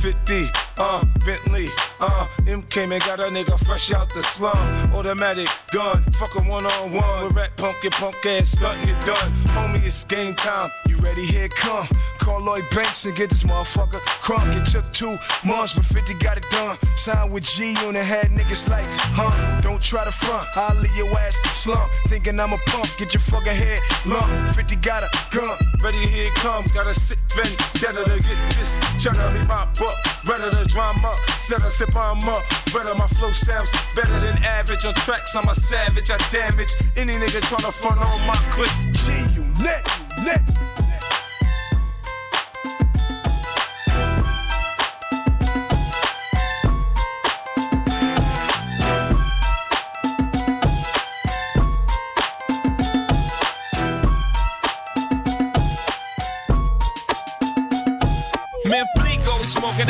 50, 0.02 0.46
uh, 0.78 1.04
Bentley, 1.24 1.68
uh, 2.00 2.26
M 2.48 2.62
came 2.62 2.90
and 2.90 3.00
got 3.04 3.20
a 3.20 3.30
nigga 3.30 3.56
fresh 3.64 3.92
out 3.92 4.12
the 4.14 4.22
slum. 4.24 4.56
Automatic 4.92 5.46
gun, 5.72 6.02
fuck 6.14 6.34
a 6.34 6.40
one 6.40 6.66
on 6.66 6.92
one. 6.92 7.24
With 7.24 7.36
rat 7.36 7.56
punk, 7.56 7.76
your 7.84 7.92
punk 7.92 8.16
ass 8.26 8.50
stunt, 8.50 8.80
you 8.80 8.94
done. 9.06 9.30
Homie, 9.54 9.86
it's 9.86 10.02
game 10.02 10.34
time. 10.34 10.70
You 10.88 10.96
ready? 10.96 11.24
Here 11.24 11.46
come. 11.50 11.86
Call 12.22 12.40
Lloyd 12.40 12.62
Banks 12.72 13.04
and 13.04 13.16
get 13.16 13.30
this 13.30 13.42
motherfucker 13.42 13.98
crunk. 14.22 14.46
It 14.54 14.70
took 14.70 14.86
two 14.92 15.18
months, 15.44 15.74
but 15.74 15.84
50 15.84 16.14
got 16.22 16.38
it 16.38 16.46
done. 16.50 16.78
Signed 16.94 17.32
with 17.32 17.42
G 17.42 17.74
Unit, 17.82 18.04
had 18.04 18.30
niggas 18.30 18.70
like, 18.70 18.86
huh? 19.18 19.60
Don't 19.60 19.82
try 19.82 20.04
to 20.04 20.12
front, 20.12 20.46
I'll 20.56 20.72
leave 20.80 20.94
your 20.96 21.10
ass 21.18 21.34
slump. 21.58 21.90
Thinking 22.06 22.38
I'm 22.38 22.52
a 22.52 22.58
punk, 22.70 22.86
get 22.96 23.12
your 23.12 23.20
fucking 23.22 23.50
head 23.50 23.80
lump. 24.06 24.54
50 24.54 24.76
got 24.76 25.02
a 25.02 25.10
gun. 25.34 25.50
Ready, 25.82 25.98
here 25.98 26.30
it 26.30 26.34
come. 26.38 26.64
Got 26.72 26.86
a 26.86 26.94
sick 26.94 27.18
vendetta 27.34 28.04
to 28.06 28.22
get 28.22 28.38
this. 28.54 28.78
Tryna 29.02 29.34
be 29.34 29.42
my 29.50 29.66
buck. 29.74 29.98
Ready 30.22 30.46
the 30.54 30.64
drama. 30.70 31.12
Set 31.42 31.60
a 31.64 31.70
sip 31.72 31.96
on 31.96 32.22
up. 32.22 32.42
Better 32.72 32.94
my 32.94 33.08
flow 33.18 33.32
sounds 33.32 33.68
better 33.96 34.14
than 34.20 34.38
average. 34.46 34.84
On 34.84 34.94
tracks, 35.02 35.34
I'm 35.34 35.48
a 35.48 35.54
savage. 35.56 36.08
I 36.08 36.18
damage 36.30 36.70
any 36.96 37.14
nigga 37.14 37.42
tryna 37.50 37.72
front 37.74 37.98
on 37.98 38.26
my 38.28 38.38
clip. 38.54 38.70
G 38.94 39.10
Unit, 39.34 39.82
net. 40.22 40.61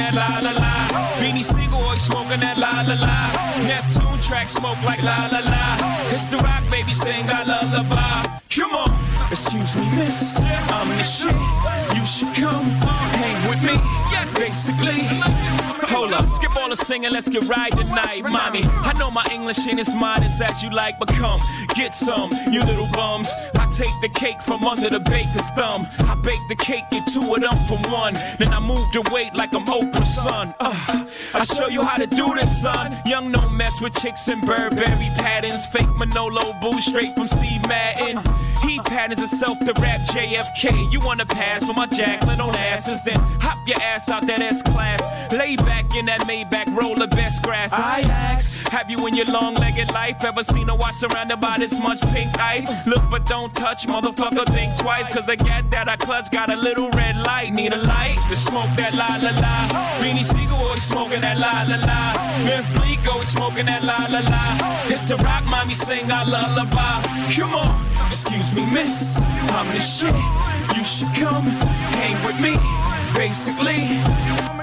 That 0.02 0.14
la 0.18 0.26
la 0.42 0.50
la. 0.50 0.72
Beanie 1.22 1.44
Sigel 1.44 1.78
always 1.78 2.02
smoking 2.02 2.40
that 2.40 2.58
la 2.58 2.82
la 2.82 2.98
la. 2.98 3.16
Neptune 3.62 4.18
track 4.18 4.48
smoke 4.48 4.82
like 4.82 5.00
la 5.02 5.30
la 5.30 5.38
la. 5.38 5.62
It's 6.10 6.26
the 6.26 6.38
rock 6.38 6.64
baby 6.72 6.90
sing 6.90 7.30
I 7.30 7.44
lullaby. 7.46 8.42
Come 8.50 8.74
on. 8.74 8.90
Excuse 9.30 9.76
me, 9.76 9.86
miss, 9.94 10.42
I'm 10.74 10.88
the 10.98 11.06
shit. 11.06 11.38
You 11.94 12.04
should 12.04 12.34
come 12.34 12.66
hang 13.14 13.48
with 13.48 13.62
me. 13.62 13.78
Basically, 14.34 15.02
hold 15.88 16.12
up, 16.12 16.28
skip 16.28 16.56
all 16.56 16.68
the 16.68 16.76
singing, 16.76 17.12
let's 17.12 17.28
get 17.28 17.48
right 17.48 17.72
tonight, 17.72 18.22
mommy. 18.22 18.62
I 18.64 18.92
know 18.98 19.10
my 19.10 19.26
English 19.32 19.66
ain't 19.66 19.80
as 19.80 19.94
modest 19.94 20.42
as 20.42 20.62
you 20.62 20.70
like, 20.70 20.98
but 20.98 21.08
come 21.08 21.40
get 21.74 21.94
some, 21.94 22.30
you 22.50 22.60
little 22.60 22.88
bums. 22.92 23.30
I 23.54 23.66
take 23.70 23.94
the 24.00 24.08
cake 24.08 24.40
from 24.42 24.64
under 24.64 24.90
the 24.90 25.00
baker's 25.00 25.50
thumb. 25.50 25.86
I 26.00 26.14
bake 26.22 26.40
the 26.48 26.56
cake, 26.56 26.84
get 26.90 27.06
two 27.06 27.34
of 27.34 27.40
them 27.40 27.56
for 27.68 27.78
one. 27.90 28.14
Then 28.38 28.52
I 28.52 28.60
move 28.60 28.84
the 28.92 29.08
weight 29.12 29.34
like 29.34 29.54
I'm 29.54 29.64
Oprah's 29.66 30.14
son. 30.14 30.54
Uh, 30.60 31.06
I 31.34 31.44
show 31.44 31.68
you 31.68 31.82
how 31.82 31.96
to 31.98 32.06
do 32.06 32.34
this, 32.34 32.62
son. 32.62 32.96
Young 33.06 33.30
no 33.30 33.48
mess 33.48 33.80
with 33.80 33.94
chicks 34.00 34.28
and 34.28 34.42
Burberry 34.42 35.08
patterns. 35.16 35.66
Fake 35.66 35.94
Manolo 35.96 36.52
boo 36.60 36.80
straight 36.80 37.14
from 37.14 37.26
Steve 37.26 37.66
Madden. 37.68 38.20
He 38.62 38.78
patterns 38.80 39.20
himself 39.20 39.58
to 39.60 39.72
rap 39.80 40.00
JFK. 40.12 40.92
You 40.92 41.00
wanna 41.00 41.26
pass 41.26 41.64
for 41.66 41.74
my 41.74 41.86
Jacqueline 41.86 42.38
Onassis? 42.38 43.04
Then 43.04 43.18
hop 43.40 43.66
your 43.66 43.80
ass 43.80 44.08
out 44.08 44.21
that 44.26 44.40
S 44.40 44.62
class. 44.62 45.00
Lay 45.32 45.56
back 45.56 45.94
in 45.96 46.06
that 46.06 46.20
Maybach, 46.22 46.74
roll 46.76 46.94
the 46.94 47.08
best 47.08 47.42
grass. 47.42 47.72
I 47.72 48.00
ask, 48.00 48.68
have 48.68 48.90
you 48.90 49.06
in 49.06 49.16
your 49.16 49.26
long 49.26 49.54
legged 49.54 49.92
life 49.92 50.24
ever 50.24 50.42
seen 50.42 50.68
a 50.68 50.74
watch 50.74 50.94
surrounded 50.94 51.40
by 51.40 51.58
this 51.58 51.78
much 51.80 52.00
pink 52.12 52.38
ice? 52.38 52.86
Look 52.86 53.02
but 53.10 53.26
don't 53.26 53.54
touch, 53.54 53.86
motherfucker, 53.86 54.46
think 54.52 54.76
twice. 54.78 55.08
Cause 55.08 55.26
the 55.26 55.36
gat 55.36 55.70
that 55.70 55.88
I 55.88 55.96
clutch 55.96 56.30
got 56.30 56.50
a 56.50 56.56
little 56.56 56.90
red 56.90 57.16
light. 57.26 57.52
Need 57.52 57.72
a 57.72 57.82
light 57.82 58.18
to 58.28 58.36
smoke 58.36 58.70
that 58.76 58.94
la 58.94 59.18
la 59.22 59.32
la. 59.40 59.56
Beanie 60.00 60.24
Sigel 60.24 60.56
always 60.56 60.82
smoking 60.82 61.20
that 61.20 61.38
la 61.38 61.64
la 61.68 61.78
la. 61.84 62.02
Ben 62.46 62.64
Bleek 62.74 63.06
always 63.12 63.28
smoking 63.28 63.66
that 63.66 63.82
la 63.84 64.06
la 64.08 64.20
la. 64.28 64.44
It's 64.88 65.04
the 65.04 65.16
rock 65.16 65.44
mommy 65.46 65.74
sing 65.74 66.10
our 66.10 66.24
lullaby. 66.26 67.02
Come 67.34 67.54
on, 67.54 67.72
excuse 68.06 68.54
me, 68.54 68.64
miss. 68.72 69.20
I'm 69.50 69.66
the 69.74 69.80
shit. 69.80 70.14
You 70.76 70.84
should 70.84 71.12
come 71.14 71.44
hang 71.96 72.16
with 72.26 72.38
me. 72.40 72.56
Basically, 73.14 73.86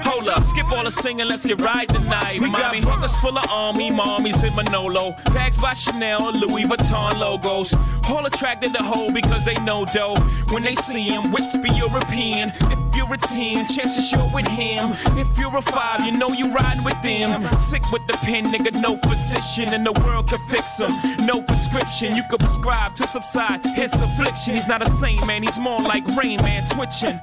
hold 0.02 0.28
up, 0.28 0.44
skip 0.44 0.70
all 0.72 0.84
the 0.84 0.90
singing, 0.90 1.26
let's 1.26 1.44
get 1.44 1.60
right 1.60 1.88
tonight. 1.88 2.38
We 2.40 2.50
got 2.50 2.80
buckets 2.82 3.18
full 3.20 3.36
of 3.36 3.50
army, 3.50 3.90
mommies 3.90 4.42
in 4.46 4.54
Manolo, 4.56 5.12
bags 5.32 5.58
by 5.58 5.72
Chanel, 5.72 6.32
Louis 6.32 6.64
Vuitton 6.64 7.18
logos. 7.18 7.74
All 8.10 8.26
attracted 8.26 8.72
to 8.74 8.82
hoe 8.82 9.10
because 9.10 9.44
they 9.44 9.54
know 9.62 9.84
dough. 9.84 10.16
When 10.50 10.62
they 10.62 10.74
see 10.74 11.04
him, 11.04 11.30
whips 11.30 11.56
be 11.58 11.70
European. 11.70 12.50
If 12.72 12.89
you're 13.10 13.16
a 13.16 13.18
10, 13.18 13.66
chances 13.66 14.12
you're 14.12 14.30
with 14.32 14.46
him. 14.46 14.92
If 15.18 15.38
you're 15.38 15.56
a 15.56 15.62
5, 15.62 16.06
you 16.06 16.12
know 16.12 16.28
you 16.28 16.52
riding 16.52 16.84
with 16.84 17.00
them. 17.02 17.42
Sick 17.56 17.82
with 17.90 18.06
the 18.06 18.14
pen, 18.22 18.44
nigga, 18.44 18.80
no 18.80 18.96
physician 18.98 19.74
in 19.74 19.82
the 19.82 19.92
world 20.04 20.28
can 20.28 20.38
fix 20.48 20.78
him. 20.78 20.90
No 21.26 21.42
prescription, 21.42 22.14
you 22.14 22.22
could 22.30 22.40
prescribe 22.40 22.94
to 22.96 23.06
subside 23.06 23.64
his 23.74 23.92
affliction. 23.94 24.54
He's 24.54 24.68
not 24.68 24.86
a 24.86 24.90
saint, 24.90 25.26
man, 25.26 25.42
he's 25.42 25.58
more 25.58 25.80
like 25.80 26.06
Rain 26.16 26.40
Man 26.42 26.62
twitching. 26.68 27.20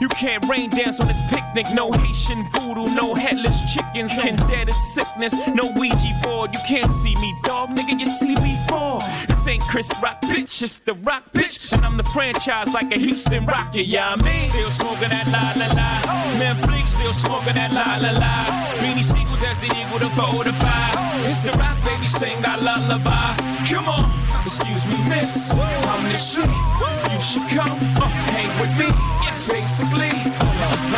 You 0.00 0.08
can't 0.10 0.48
rain 0.48 0.70
dance 0.70 1.00
on 1.00 1.08
this 1.08 1.20
picnic. 1.28 1.66
No 1.74 1.90
Haitian 1.90 2.48
voodoo, 2.50 2.94
no 2.94 3.14
headless 3.14 3.74
chickens. 3.74 4.14
Can 4.14 4.36
dead 4.48 4.68
as 4.68 4.94
sickness. 4.94 5.34
No 5.48 5.72
Ouija 5.74 6.14
board. 6.22 6.52
You 6.52 6.60
can't 6.68 6.90
see 6.90 7.16
me, 7.16 7.34
dog. 7.42 7.70
Nigga, 7.70 7.98
you 7.98 8.06
see 8.06 8.36
me 8.36 8.56
fall. 8.68 9.00
Ain't 9.48 9.62
Chris 9.62 9.90
Rock, 10.02 10.20
bitch. 10.20 10.62
It's 10.62 10.78
the 10.78 10.92
Rock, 10.92 11.24
bitch. 11.32 11.72
And 11.72 11.82
I'm 11.82 11.96
the 11.96 12.04
franchise 12.04 12.74
like 12.74 12.94
a 12.94 12.98
Houston 12.98 13.46
Rocket. 13.46 13.86
Yeah, 13.86 14.10
I 14.10 14.16
mean. 14.22 14.42
Still 14.42 14.70
smoking 14.70 15.08
that 15.08 15.26
la 15.28 15.56
la 15.56 15.72
la. 15.72 16.38
Man, 16.38 16.60
Bleak 16.66 16.86
still 16.86 17.14
smoking 17.14 17.54
that 17.54 17.72
la 17.72 17.96
la 17.96 18.12
la. 18.18 18.44
Beanie 18.82 19.02
Sigel, 19.02 19.36
Desert 19.40 19.74
Eagle, 19.74 20.00
the 20.00 20.10
four 20.20 20.44
to 20.44 20.52
five. 20.52 21.07
It's 21.26 21.40
the 21.40 21.52
Rock, 21.58 21.76
baby, 21.84 22.06
sing 22.06 22.44
our 22.44 22.58
lullaby. 22.58 23.34
Come 23.68 23.88
on, 23.88 24.10
excuse 24.42 24.86
me, 24.86 24.98
miss. 25.08 25.52
I'm 25.52 26.02
the 26.04 26.14
shit. 26.14 26.48
You 27.12 27.20
should 27.20 27.48
come 27.48 27.78
uh, 27.96 28.06
hang 28.30 28.48
with 28.60 28.78
me. 28.78 28.88
Basically, 29.48 30.10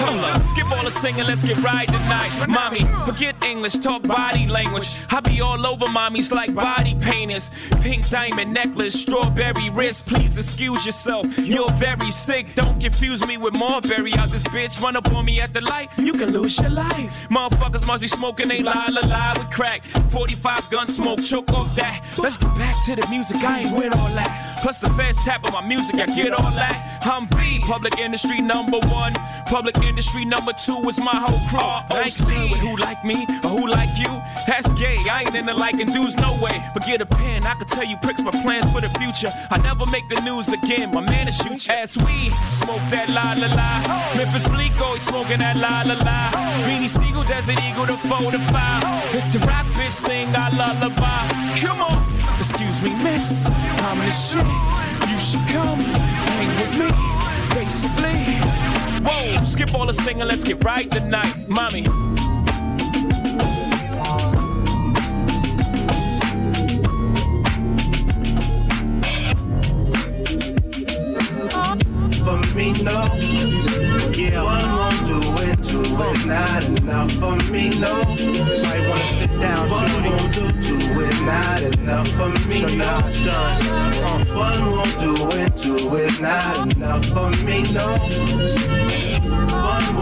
hold 0.01 0.25
up, 0.25 0.43
skip 0.43 0.71
all 0.73 0.83
the 0.83 0.91
singing, 0.91 1.27
let's 1.27 1.43
get 1.43 1.59
right 1.59 1.87
tonight. 1.87 2.31
Mommy, 2.49 2.87
forget 3.05 3.37
English, 3.45 3.75
talk 3.75 4.03
body 4.03 4.47
language. 4.47 4.89
I 5.11 5.21
be 5.21 5.43
all 5.43 5.67
over 5.67 5.85
mommies 5.87 6.33
like 6.33 6.55
body 6.55 6.95
painters. 7.01 7.51
Pink 7.83 8.09
diamond 8.09 8.55
necklace, 8.55 9.03
strawberry 9.03 9.69
wrist. 9.71 10.09
Please 10.09 10.39
excuse 10.39 10.87
yourself, 10.87 11.27
you're 11.39 11.71
very 11.73 12.11
sick. 12.11 12.47
Don't 12.55 12.81
confuse 12.81 13.27
me 13.27 13.37
with 13.37 13.55
Marbury 13.59 14.15
out 14.15 14.31
this 14.31 14.45
bitch. 14.45 14.83
Run 14.83 14.97
up 14.97 15.13
on 15.13 15.27
me 15.27 15.41
at 15.41 15.53
the 15.53 15.61
light, 15.61 15.91
you 15.99 16.15
can 16.15 16.33
lose 16.33 16.59
your 16.59 16.71
life. 16.71 17.29
Motherfuckers 17.29 17.87
must 17.87 18.01
be 18.01 18.09
smoking, 18.09 18.49
they 18.49 18.63
lie, 18.63 18.89
lie 18.89 19.35
with 19.37 19.51
crack. 19.51 19.83
45 20.11 20.71
gun 20.71 20.87
smoke, 20.87 21.23
choke 21.25 21.53
off 21.53 21.75
that. 21.77 22.03
Let's 22.19 22.37
get 22.37 22.55
back 22.57 22.75
to 22.87 22.97
the 22.97 23.07
music, 23.11 23.43
I 23.45 23.61
ain't 23.61 23.77
with 23.77 23.97
all 23.97 24.11
that. 24.19 24.59
Plus 24.63 24.81
the 24.81 24.91
fans 24.91 25.25
tap 25.25 25.45
on 25.45 25.53
my 25.53 25.67
music, 25.67 25.97
I 25.97 26.07
get 26.07 26.33
all 26.33 26.51
that. 26.53 27.01
I'm 27.03 27.27
the 27.27 27.61
public 27.67 27.99
industry 27.99 28.41
number 28.41 28.79
one. 28.79 29.13
Public 29.47 29.77
industry 29.85 30.25
number 30.25 30.53
two 30.53 30.79
is 30.89 30.99
my 30.99 31.17
whole 31.17 31.41
crew. 31.49 31.61
I 31.61 32.05
ain't 32.07 32.51
with 32.51 32.61
who 32.61 32.77
like 32.77 33.05
me 33.05 33.27
or 33.45 33.51
who 33.59 33.67
like 33.67 33.91
you. 33.99 34.11
That's 34.47 34.69
gay. 34.79 34.99
I 35.11 35.23
ain't 35.27 35.35
into 35.35 35.55
liking 35.55 35.87
dudes, 35.87 36.17
no 36.17 36.37
way. 36.43 36.63
But 36.75 36.85
get 36.85 37.01
a 37.01 37.07
pen, 37.07 37.47
I 37.47 37.55
can 37.55 37.67
tell 37.67 37.85
you 37.85 37.97
pricks 38.03 38.23
my 38.23 38.31
plans 38.43 38.71
for 38.73 38.81
the 38.81 38.91
future. 38.99 39.29
I 39.51 39.59
never 39.59 39.87
make 39.91 40.09
the 40.09 40.21
news 40.23 40.53
again. 40.53 40.91
My 40.93 41.01
man 41.01 41.29
is 41.29 41.37
shoot 41.37 41.67
you. 41.67 41.75
As 41.75 41.97
we 41.97 42.31
smoke 42.45 42.83
that 42.91 43.09
la 43.09 43.35
la 43.39 43.49
la. 43.55 43.71
Memphis 44.17 44.47
Bleek 44.49 44.79
always 44.81 45.03
smoking 45.03 45.39
that 45.39 45.57
la 45.57 45.83
la 45.87 45.95
la. 46.03 46.31
Oh. 46.35 46.65
Beanie 46.67 46.89
Sigel, 46.89 47.25
Desert 47.25 47.59
Eagle, 47.65 47.87
the 47.87 47.97
four 48.09 48.31
to 48.31 48.39
five. 48.53 48.83
It's 49.15 49.33
the 49.33 49.39
rock 49.41 49.67
bitch 49.79 50.00
sing 50.01 50.35
our 50.35 50.51
lullaby. 50.53 51.27
Come 51.61 51.81
on, 51.83 51.99
excuse 52.39 52.81
me, 52.83 52.93
miss. 53.05 53.47
I'm 53.85 53.99
the 53.99 54.11
shit. 54.11 54.49
You 55.11 55.19
should 55.19 55.47
come 55.55 55.81
hang 56.31 56.49
with 56.61 56.75
me. 56.81 56.89
Basically, 57.55 58.19
whoa, 59.05 59.45
skip 59.45 59.75
all 59.75 59.87
the 59.87 59.93
singing, 59.93 60.27
let's 60.27 60.45
get 60.45 60.65
right 60.65 60.91
tonight, 60.91 61.35
mommy. 61.49 61.85
for 72.25 72.41
me, 72.55 72.73
no. 72.85 72.99
Yeah, 74.17 74.43
one 74.45 74.71
won't 74.79 75.01
do 75.11 75.19
it, 75.45 75.63
two 75.63 75.81
is 75.81 76.27
not 76.27 76.69
enough 76.69 76.80
for 77.21 77.37
me, 77.53 77.69
no. 77.79 77.93
Might 78.65 78.83
wanna 78.89 79.11
sit 79.13 79.31
down, 79.39 79.69
one 79.69 79.93
won't 80.05 80.33
do 80.33 80.49
two 80.63 81.01
is 81.01 81.21
not 81.23 81.63
enough 81.63 82.09
for 82.09 82.31
me, 82.49 82.63
no. 82.77 82.97
Uh, 84.03 84.25
one 84.35 84.73
won't 84.73 84.99
do 84.99 85.13
it, 85.39 85.55
two 85.55 85.97
is 85.97 86.19
not 86.21 86.75
enough 86.75 87.05
for 87.13 87.31
me, 87.45 87.63
no. 87.77 87.87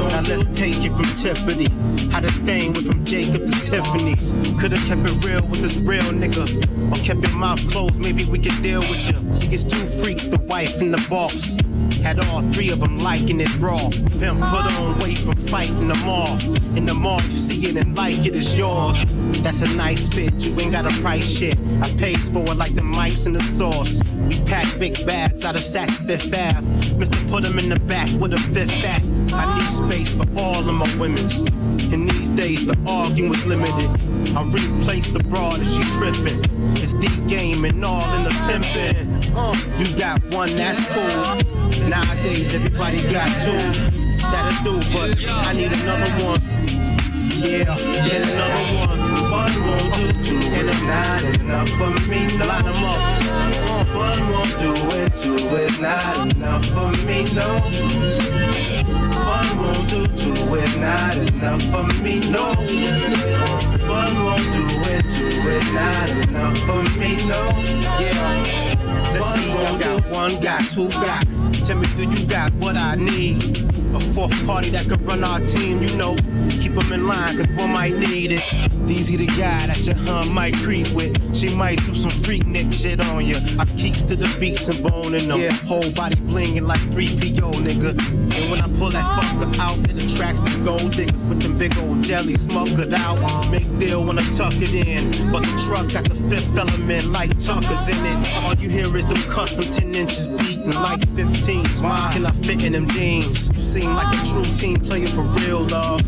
Now 0.09 0.22
let's 0.31 0.46
take 0.48 0.78
it 0.87 0.92
from 0.92 1.11
Tiffany. 1.14 1.66
How 2.12 2.20
this 2.20 2.37
thing 2.38 2.72
went 2.72 2.87
from 2.87 3.04
Jacob 3.04 3.42
to 3.42 3.61
Tiffany's. 3.68 4.33
Could've 4.61 4.85
kept 4.87 5.02
it 5.02 5.24
real 5.26 5.42
with 5.48 5.61
this 5.61 5.78
real 5.78 6.04
nigga. 6.14 6.46
Or 6.92 7.04
kept 7.04 7.20
your 7.20 7.37
mouth 7.37 7.61
closed, 7.70 8.00
maybe 8.00 8.24
we 8.26 8.38
could 8.38 8.62
deal 8.62 8.81
with 8.81 9.11
you. 9.11 9.35
She 9.35 9.48
gets 9.48 9.64
two 9.64 9.85
freaks, 10.02 10.28
the 10.28 10.38
wife 10.38 10.81
and 10.81 10.94
the 10.94 11.04
boss. 11.11 11.57
Had 12.02 12.20
all 12.20 12.42
three 12.52 12.70
of 12.70 12.80
them 12.80 12.98
liking 12.98 13.40
it 13.40 13.54
raw. 13.58 13.88
Pimp 14.18 14.40
put 14.40 14.64
on 14.78 14.98
weight 15.00 15.18
from 15.18 15.37
fighting 15.37 15.88
them 15.88 16.02
all. 16.04 16.38
In 16.76 16.87
the 16.87 16.94
mall, 16.94 17.20
you 17.22 17.30
see 17.30 17.66
it 17.68 17.76
and 17.76 17.96
like 17.96 18.24
it, 18.24 18.34
it's 18.34 18.54
yours. 18.56 19.04
That's 19.42 19.62
a 19.62 19.76
nice 19.76 20.08
fit, 20.08 20.32
you 20.38 20.58
ain't 20.61 20.72
got 20.72 20.87
a 20.87 21.02
price 21.02 21.38
shit. 21.38 21.58
I 21.82 21.88
pays 21.98 22.28
for 22.30 22.42
it 22.42 22.56
like 22.56 22.74
the 22.74 22.82
mics 22.82 23.26
and 23.26 23.37
the 23.37 23.42
sauce. 23.42 24.00
We 24.28 24.34
pack 24.48 24.66
big 24.78 24.94
bags 25.06 25.44
out 25.44 25.54
of 25.54 25.61
Saks 25.61 26.06
Fifth 26.06 26.32
Ave. 26.32 26.96
Mister 26.98 27.16
put 27.30 27.44
them 27.44 27.58
in 27.58 27.68
the 27.68 27.78
back 27.80 28.08
with 28.20 28.32
a 28.32 28.38
fifth 28.38 28.72
fat. 28.82 29.02
I 29.34 29.58
need 29.58 29.70
space 29.70 30.14
for 30.14 30.26
all 30.38 30.68
of 30.68 30.74
my 30.74 30.88
women's. 30.98 31.42
In 31.92 32.06
these 32.06 32.30
days, 32.30 32.66
the 32.66 32.76
arguing 32.87 33.30
was 33.30 33.46
limited. 33.46 33.88
I 34.37 34.42
replace 34.44 35.11
the 35.12 35.22
broad 35.24 35.61
if 35.61 35.68
she 35.68 35.82
trippin'. 35.96 36.40
It's 36.72 36.92
deep 36.94 37.28
game 37.28 37.64
and 37.64 37.84
all 37.84 38.14
in 38.14 38.24
the 38.24 38.30
pimpin'. 38.46 39.32
Uh, 39.34 39.54
you 39.78 39.87
got 39.96 40.22
one, 40.34 40.50
that's 40.56 40.84
cool. 40.92 41.38
Nowadays, 42.28 42.54
everybody 42.54 42.98
got 43.10 43.28
two. 43.40 43.56
That'll 44.20 44.60
do, 44.62 44.74
but 44.92 45.16
I 45.48 45.54
need 45.54 45.72
another 45.72 46.12
one. 46.28 46.40
Yeah, 47.40 47.64
get 48.04 48.20
another 48.28 48.64
one. 48.84 49.00
One 49.32 49.54
won't 49.64 49.94
do 49.96 50.12
two 50.20 50.36
and 50.52 50.68
it's 50.68 50.82
not 50.82 51.24
enough 51.40 51.70
for 51.80 51.88
me, 52.06 52.28
no. 52.36 52.44
Line 52.44 52.66
'em 52.68 52.84
up. 52.84 53.00
One 53.96 54.28
won't 54.28 54.58
do 54.60 54.74
it, 55.00 55.16
two 55.16 55.56
is 55.56 55.80
not 55.80 56.36
enough 56.36 56.66
for 56.66 56.92
me, 57.08 57.24
no. 57.32 57.48
One 59.24 59.50
won't 59.56 59.88
do 59.88 60.06
two 60.20 60.54
is 60.56 60.76
not 60.76 61.16
enough 61.16 61.62
for 61.72 61.86
me, 62.02 62.20
no. 62.28 62.44
One 63.88 64.14
won't 64.24 64.52
do 64.52 64.64
it, 64.92 65.08
two 65.08 65.48
is 65.56 65.72
not 65.72 66.10
enough 66.28 66.58
for 66.68 66.82
me, 67.00 67.16
no. 67.24 67.40
Yeah. 67.98 68.68
Let's 69.14 69.26
see, 69.32 69.50
I 69.50 69.78
got 69.78 70.10
one, 70.10 70.38
got 70.42 70.60
two, 70.68 70.90
got. 70.90 71.38
Tell 71.68 71.76
me, 71.76 71.87
do 71.98 72.09
you 72.09 72.26
got 72.26 72.50
what 72.54 72.78
I 72.78 72.94
need? 72.94 73.44
A 73.94 74.00
fourth 74.00 74.46
party 74.46 74.70
that 74.70 74.87
could 74.88 75.02
run 75.02 75.22
our 75.22 75.38
team, 75.40 75.83
you 75.83 75.94
know. 75.98 76.16
Keep 76.48 76.72
them 76.72 76.90
in 76.94 77.07
line, 77.07 77.37
cause 77.37 77.46
one 77.59 77.74
might 77.74 77.92
need 77.92 78.33
it. 78.33 78.77
These 78.88 79.12
the 79.18 79.27
guy 79.27 79.68
that 79.68 79.85
your 79.85 80.01
hun 80.09 80.33
might 80.33 80.57
creep 80.64 80.88
with. 80.96 81.12
She 81.37 81.55
might 81.55 81.77
do 81.85 81.94
some 81.94 82.11
Freaknik 82.24 82.72
shit 82.72 83.05
on 83.12 83.20
you. 83.20 83.37
I 83.61 83.68
keeps 83.77 84.01
to 84.09 84.16
the 84.16 84.24
beats 84.40 84.66
and 84.72 84.81
boning 84.81 85.29
them. 85.29 85.40
Yeah. 85.40 85.53
Whole 85.68 85.92
body 85.92 86.16
blinging 86.24 86.66
like 86.66 86.81
3PO, 86.96 87.53
nigga. 87.68 87.92
And 87.92 88.44
when 88.48 88.64
I 88.64 88.68
pull 88.81 88.88
that 88.88 89.05
fucker 89.20 89.53
out, 89.61 89.77
it 89.85 90.01
attracts 90.01 90.40
the 90.40 90.64
gold 90.64 90.96
diggers 90.96 91.22
with 91.29 91.42
them 91.42 91.59
big 91.59 91.77
old 91.85 92.03
jelly 92.03 92.33
smokered 92.33 92.94
out. 92.96 93.20
Make 93.53 93.68
deal 93.79 94.07
when 94.07 94.18
I 94.18 94.24
tuck 94.33 94.57
it 94.57 94.72
in. 94.72 95.05
But 95.31 95.44
the 95.44 95.53
truck 95.68 95.92
got 95.92 96.09
the 96.09 96.16
fifth 96.33 96.57
element 96.57 97.12
like 97.12 97.37
Tucker's 97.37 97.92
in 97.92 98.01
it. 98.09 98.16
All 98.40 98.57
you 98.57 98.72
hear 98.72 98.88
is 98.96 99.05
them 99.05 99.20
custom 99.29 99.68
10 99.68 100.01
inches 100.01 100.27
beating 100.40 100.72
like 100.81 101.05
15s. 101.12 101.85
Why 101.85 102.09
can 102.16 102.24
I 102.24 102.33
fit 102.40 102.64
in 102.64 102.72
them 102.72 102.88
jeans? 102.88 103.53
You 103.53 103.61
seem 103.61 103.92
like 103.92 104.09
a 104.16 104.20
true 104.24 104.48
team 104.57 104.81
player 104.81 105.09
for 105.12 105.29
real, 105.44 105.68
love. 105.68 106.01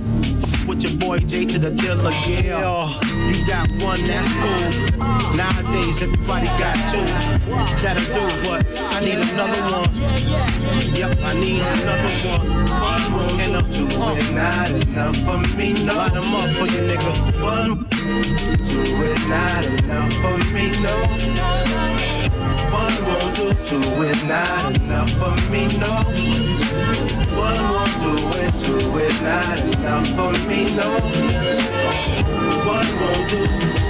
With 0.70 0.84
your 0.84 1.00
boy 1.00 1.18
J 1.18 1.46
to 1.46 1.58
the 1.58 1.70
dealer, 1.70 2.12
yeah. 2.28 3.09
You 3.28 3.44
got 3.46 3.68
one, 3.82 4.00
that's 4.06 4.30
cool. 4.40 5.36
Nowadays, 5.36 6.02
everybody 6.02 6.46
got 6.58 6.76
two. 6.90 7.04
That'll 7.82 8.04
do, 8.14 8.24
but 8.48 8.64
I 8.94 9.00
need 9.04 9.18
another 9.18 9.60
one. 9.74 9.90
Yep, 10.94 11.18
I 11.22 11.34
need 11.40 11.60
another 11.60 12.14
one. 12.30 12.60
And 13.40 13.56
I'm 13.56 13.70
too 13.70 13.88
It's 14.16 14.30
not 14.32 14.70
enough 14.70 15.16
for 15.16 15.38
me, 15.56 15.72
no. 15.84 15.96
Them 16.08 16.34
up 16.34 16.50
for 16.56 16.66
you, 16.66 16.82
nigga. 16.88 17.12
One, 17.42 17.88
two 18.64 19.02
is 19.02 19.26
not 19.28 19.64
enough 19.66 20.12
for 20.22 20.36
me, 20.52 20.70
no. 20.82 20.94
One 22.70 22.96
won't 23.04 23.34
do, 23.36 23.54
two 23.64 24.02
is 24.02 24.24
not 24.24 24.78
enough 24.78 25.10
for 25.10 25.34
me, 25.50 25.68
no. 25.78 25.92
One 27.36 27.62
won't 27.72 27.94
do 28.00 28.12
it, 28.40 28.58
two 28.58 28.98
is 28.98 29.20
not 29.22 29.60
enough 29.64 30.06
for 30.08 30.32
me, 30.48 30.64
no. 30.76 30.88
One 32.66 32.90
won't 33.00 33.09
do. 33.12 33.89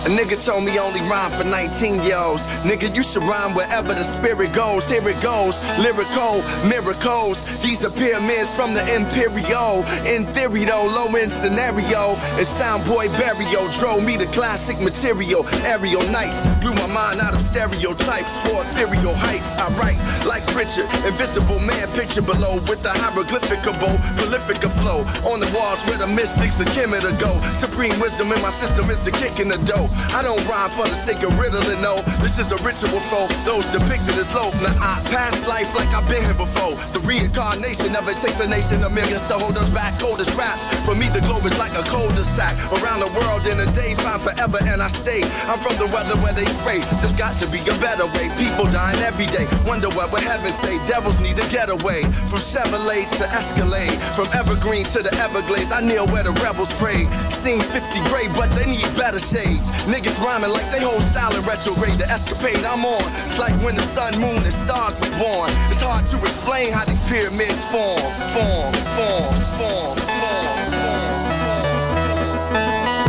A 0.00 0.08
nigga 0.08 0.42
told 0.42 0.64
me 0.64 0.78
only 0.78 1.00
rhyme 1.02 1.30
for 1.32 1.44
19 1.44 2.02
year 2.02 2.16
olds. 2.16 2.46
Nigga, 2.64 2.94
you 2.96 3.02
should 3.02 3.22
rhyme 3.22 3.54
wherever 3.54 3.92
the 3.92 4.02
spirit 4.02 4.52
goes. 4.54 4.88
Here 4.88 5.06
it 5.06 5.20
goes. 5.20 5.60
Lyrical 5.78 6.40
miracles. 6.64 7.44
These 7.60 7.84
are 7.84 7.90
pyramids 7.90 8.54
from 8.54 8.72
the 8.72 8.80
Imperial. 8.96 9.84
In 10.06 10.24
theory, 10.32 10.64
though, 10.64 10.86
low 10.86 11.14
end 11.14 11.30
scenario. 11.30 12.16
And 12.40 12.46
Soundboy 12.48 13.12
Barrio 13.20 13.68
drove 13.72 14.02
me 14.02 14.16
to 14.16 14.24
classic 14.26 14.80
material. 14.80 15.46
Aerial 15.68 16.02
nights 16.08 16.46
blew 16.64 16.72
my 16.72 16.86
mind 16.94 17.20
out 17.20 17.34
of 17.34 17.40
stereotypes 17.40 18.40
for 18.40 18.64
ethereal 18.64 19.14
heights. 19.14 19.54
I 19.56 19.68
write 19.76 20.00
like 20.24 20.46
Richard, 20.56 20.88
invisible 21.04 21.60
man 21.60 21.92
picture 21.92 22.22
below 22.22 22.56
with 22.68 22.82
the 22.82 22.88
hieroglyphicable, 22.88 24.00
prolific 24.16 24.64
flow. 24.80 25.04
On 25.28 25.40
the 25.40 25.50
walls 25.54 25.84
where 25.84 25.98
the 25.98 26.06
mystics 26.06 26.58
are 26.58 26.70
kimmy 26.72 27.00
to 27.00 27.14
go. 27.20 27.36
Supreme 27.52 27.98
wisdom 28.00 28.32
in 28.32 28.40
my 28.40 28.50
system 28.50 28.88
is 28.88 29.04
the 29.04 29.10
kick 29.10 29.38
in 29.40 29.48
the 29.48 29.58
dough. 29.68 29.89
I 30.14 30.22
don't 30.22 30.42
rhyme 30.46 30.70
for 30.70 30.88
the 30.88 30.94
sake 30.94 31.22
of 31.22 31.38
riddling, 31.38 31.80
no. 31.80 32.02
This 32.22 32.38
is 32.38 32.52
a 32.52 32.58
ritual 32.64 33.00
for 33.00 33.28
those 33.44 33.66
depicted 33.66 34.16
as 34.18 34.34
low. 34.34 34.50
Now 34.62 34.74
I 34.80 35.02
pass 35.06 35.46
life 35.46 35.74
like 35.74 35.88
I've 35.94 36.08
been 36.08 36.24
here 36.24 36.34
before. 36.34 36.74
The 36.92 37.00
reincarnation 37.00 37.92
never 37.92 38.12
takes 38.14 38.40
a 38.40 38.46
nation 38.46 38.82
a 38.84 38.90
million 38.90 39.18
to 39.18 39.34
hold 39.38 39.56
us 39.58 39.70
back. 39.70 39.98
Coldest 39.98 40.34
raps. 40.36 40.66
For 40.84 40.94
me, 40.94 41.08
the 41.08 41.20
globe 41.20 41.46
is 41.46 41.56
like 41.58 41.76
a 41.78 41.82
cul-de-sac. 41.82 42.54
Around 42.72 43.00
the 43.00 43.12
world 43.18 43.46
in 43.46 43.58
a 43.60 43.68
day, 43.72 43.94
find 43.94 44.20
forever, 44.20 44.58
and 44.66 44.82
I 44.82 44.88
stay. 44.88 45.22
I'm 45.46 45.58
from 45.58 45.76
the 45.78 45.86
weather 45.88 46.16
where 46.20 46.32
they 46.32 46.46
spray. 46.46 46.80
There's 47.00 47.16
got 47.16 47.36
to 47.38 47.46
be 47.48 47.60
a 47.60 47.76
better 47.78 48.06
way. 48.06 48.30
People 48.36 48.66
dying 48.70 49.00
every 49.02 49.26
day. 49.26 49.46
Wonder 49.66 49.88
what 49.96 50.12
would 50.12 50.22
heaven 50.22 50.52
say? 50.52 50.78
Devils 50.86 51.18
need 51.20 51.36
to 51.36 51.46
get 51.50 51.70
away. 51.70 52.02
From 52.30 52.42
Chevrolet 52.42 53.08
to 53.18 53.24
Escalade. 53.30 53.94
From 54.14 54.26
Evergreen 54.34 54.84
to 54.94 55.02
the 55.02 55.12
Everglades. 55.18 55.72
I 55.72 55.80
kneel 55.80 56.06
where 56.08 56.24
the 56.24 56.32
rebels 56.42 56.72
pray. 56.74 57.08
Seen 57.30 57.60
50 57.60 58.00
gray, 58.10 58.28
but 58.36 58.50
they 58.58 58.66
need 58.66 58.86
better 58.96 59.20
shades. 59.20 59.70
Niggas 59.88 60.20
rhyming 60.20 60.50
like 60.50 60.70
they 60.70 60.80
whole 60.80 61.00
style 61.00 61.34
in 61.34 61.44
retrograde. 61.44 61.96
The 61.96 62.08
escapade 62.10 62.64
I'm 62.64 62.84
on. 62.84 63.00
It's 63.22 63.38
like 63.38 63.56
when 63.64 63.76
the 63.76 63.82
sun, 63.82 64.12
moon, 64.20 64.44
and 64.44 64.52
stars 64.52 65.00
is 65.00 65.08
born. 65.16 65.50
It's 65.70 65.80
hard 65.80 66.06
to 66.08 66.18
explain 66.20 66.72
how 66.72 66.84
these 66.84 67.00
pyramids 67.08 67.64
form. 67.72 68.12
Form, 68.36 68.74
form, 68.92 69.34
form, 69.56 69.96
form. 69.96 70.68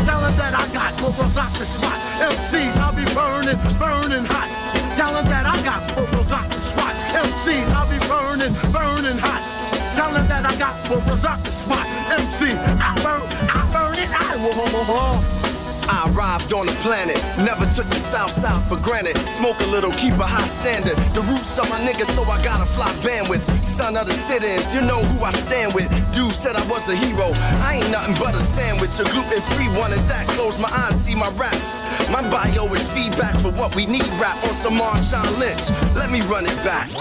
Tell 0.07 0.21
them 0.23 0.35
that 0.39 0.55
I 0.55 0.65
got 0.71 0.95
bubbles 0.95 1.35
off 1.35 1.53
the 1.59 1.65
spot. 1.65 1.99
MCs, 2.23 2.75
I'll 2.79 2.95
be 2.95 3.05
burning, 3.11 3.59
burning 3.75 4.25
hot. 4.25 4.47
Tell 4.95 5.11
them 5.13 5.25
that 5.27 5.45
I 5.45 5.61
got 5.63 5.93
bubbles 5.93 6.31
off 6.31 6.47
the 6.49 6.61
spot. 6.61 6.95
MCs, 7.11 7.67
I'll 7.75 7.89
be 7.91 7.99
burning, 8.07 8.53
burning 8.71 9.19
hot. 9.19 9.41
Tell 9.93 10.13
them 10.13 10.25
that 10.29 10.45
I 10.45 10.55
got 10.55 10.87
bubbles 10.87 11.25
off 11.25 11.43
the 11.43 11.51
spot. 11.51 11.85
MC, 12.11 12.55
I 12.55 12.95
burn, 13.03 13.27
I 13.51 13.61
burn 13.73 13.99
it, 13.99 14.09
I 14.09 14.37
whoa. 14.37 15.50
Arrived 16.11 16.51
on 16.51 16.65
the 16.65 16.73
planet, 16.83 17.15
never 17.37 17.65
took 17.71 17.87
the 17.87 17.95
south 17.95 18.31
side 18.31 18.61
for 18.67 18.75
granted. 18.75 19.17
Smoke 19.29 19.59
a 19.61 19.67
little, 19.67 19.91
keep 19.91 20.13
a 20.19 20.27
high 20.27 20.47
standard. 20.47 20.97
The 21.15 21.21
roots 21.21 21.57
of 21.57 21.69
my 21.69 21.79
niggas, 21.79 22.11
so 22.11 22.23
I 22.23 22.41
got 22.43 22.59
a 22.59 22.65
fly 22.65 22.91
bandwidth. 22.99 23.63
Son 23.63 23.95
of 23.95 24.07
the 24.07 24.13
sit-ins, 24.13 24.73
you 24.73 24.81
know 24.81 24.99
who 24.99 25.23
I 25.23 25.31
stand 25.31 25.73
with. 25.73 25.87
Dude 26.11 26.33
said 26.33 26.55
I 26.55 26.65
was 26.67 26.89
a 26.89 26.95
hero. 26.95 27.31
I 27.63 27.79
ain't 27.79 27.91
nothing 27.91 28.15
but 28.19 28.35
a 28.35 28.43
sandwich, 28.43 28.99
a 28.99 29.03
gluten-free 29.07 29.69
one, 29.79 29.93
and 29.93 30.03
that 30.11 30.27
close 30.35 30.59
my 30.59 30.69
eyes, 30.83 30.99
see 30.99 31.15
my 31.15 31.29
raps. 31.39 31.79
My 32.11 32.27
bio 32.27 32.67
is 32.75 32.91
feedback 32.91 33.39
for 33.39 33.51
what 33.51 33.75
we 33.75 33.85
need. 33.85 34.07
Rap 34.19 34.43
on 34.43 34.53
some 34.53 34.75
Marshawn 34.75 35.39
Lynch. 35.39 35.71
Let 35.95 36.11
me 36.11 36.19
run 36.27 36.43
it 36.43 36.57
back. 36.67 36.91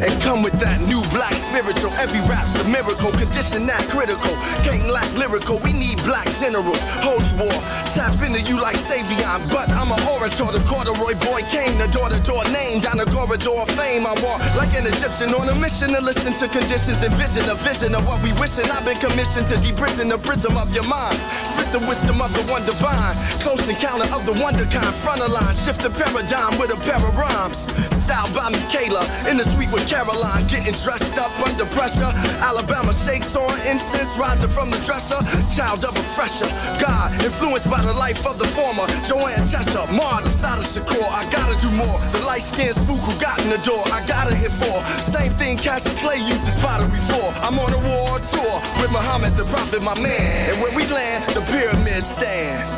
And 0.00 0.12
come 0.22 0.42
with 0.42 0.56
that 0.60 0.80
new 0.88 1.02
black 1.12 1.34
spiritual. 1.34 1.92
Every 2.00 2.20
rap's 2.24 2.56
a 2.56 2.64
miracle, 2.64 3.12
condition 3.12 3.66
that 3.66 3.84
critical. 3.90 4.32
Can't 4.64 4.88
lack 4.88 5.10
lyrical, 5.18 5.58
we 5.60 5.72
need 5.72 5.89
black 6.04 6.28
generals. 6.34 6.80
Holy 7.02 7.26
war, 7.38 7.54
tap 7.90 8.14
into 8.22 8.40
you 8.40 8.60
like 8.60 8.76
Savion. 8.76 9.50
But 9.50 9.70
I'm 9.70 9.90
an 9.90 10.00
orator, 10.08 10.50
the 10.52 10.62
corduroy 10.66 11.14
boy 11.18 11.42
came, 11.48 11.78
the 11.78 11.88
door 11.88 12.08
to 12.08 12.20
door 12.20 12.44
name. 12.50 12.80
Down 12.80 12.98
the 12.98 13.06
corridor 13.06 13.54
of 13.56 13.70
fame, 13.76 14.06
I 14.06 14.14
walk 14.22 14.40
like 14.54 14.74
an 14.74 14.86
Egyptian 14.86 15.34
on 15.34 15.48
a 15.48 15.54
mission 15.56 15.90
to 15.94 16.00
listen 16.00 16.32
to 16.40 16.48
conditions 16.48 17.02
and 17.02 17.12
vision. 17.14 17.48
A 17.50 17.54
vision 17.54 17.94
of 17.94 18.06
what 18.06 18.22
we 18.22 18.32
wishing. 18.38 18.68
I've 18.70 18.84
been 18.84 18.96
commissioned 18.96 19.48
to 19.48 19.56
deprison 19.58 20.08
the 20.08 20.18
prism 20.18 20.56
of 20.56 20.74
your 20.74 20.86
mind. 20.86 21.18
Spit 21.44 21.72
the 21.72 21.80
wisdom 21.80 22.20
of 22.20 22.32
the 22.34 22.42
one 22.50 22.64
divine. 22.64 23.16
Close 23.40 23.66
encounter 23.68 24.06
of 24.14 24.26
the 24.26 24.34
wonder 24.42 24.66
kind. 24.66 24.94
Front 24.94 25.22
of 25.22 25.32
line, 25.32 25.54
shift 25.54 25.82
the 25.82 25.90
paradigm 25.90 26.58
with 26.58 26.70
a 26.72 26.78
pair 26.80 27.00
of 27.00 27.14
rhymes. 27.16 27.70
Styled 27.94 28.34
by 28.34 28.48
Michaela, 28.50 29.02
in 29.28 29.36
the 29.36 29.44
suite 29.44 29.70
with 29.72 29.88
Caroline. 29.88 30.46
Getting 30.46 30.74
dressed 30.74 31.16
up 31.18 31.32
under 31.46 31.66
pressure. 31.66 32.10
Alabama 32.42 32.92
shakes 32.92 33.34
on 33.36 33.50
incense, 33.66 34.16
rising 34.18 34.50
from 34.50 34.70
the 34.70 34.78
dresser. 34.86 35.20
Child 35.50 35.79
of 35.84 35.96
a 35.96 36.02
fresher. 36.02 36.48
God, 36.80 37.12
influenced 37.24 37.70
by 37.70 37.80
the 37.80 37.94
life 37.94 38.26
of 38.26 38.38
the 38.38 38.46
former. 38.46 38.86
Joanne 39.06 39.44
Chesimard, 39.44 40.24
the 40.24 40.30
side 40.30 40.58
of 40.58 40.66
Shakur. 40.66 41.04
I 41.10 41.28
gotta 41.30 41.56
do 41.60 41.70
more. 41.70 41.98
The 42.12 42.20
light 42.26 42.42
skinned 42.42 42.76
spook 42.76 43.00
who 43.00 43.14
got 43.20 43.40
in 43.42 43.50
the 43.50 43.58
door. 43.58 43.82
I 43.92 44.04
gotta 44.06 44.34
hit 44.34 44.52
for. 44.52 44.84
Same 45.00 45.32
thing 45.34 45.56
Cassius 45.56 46.00
Clay 46.00 46.18
uses 46.18 46.56
pottery 46.56 47.00
for. 47.00 47.32
I'm 47.46 47.58
on 47.58 47.72
a 47.72 47.80
war 47.88 48.18
tour 48.20 48.56
with 48.80 48.90
Muhammad 48.92 49.34
the 49.34 49.44
Prophet, 49.44 49.82
my 49.82 49.94
man. 50.00 50.50
And 50.50 50.60
where 50.62 50.74
we 50.74 50.86
land, 50.86 51.24
the 51.34 51.42
pyramids 51.42 52.06
stand. 52.06 52.68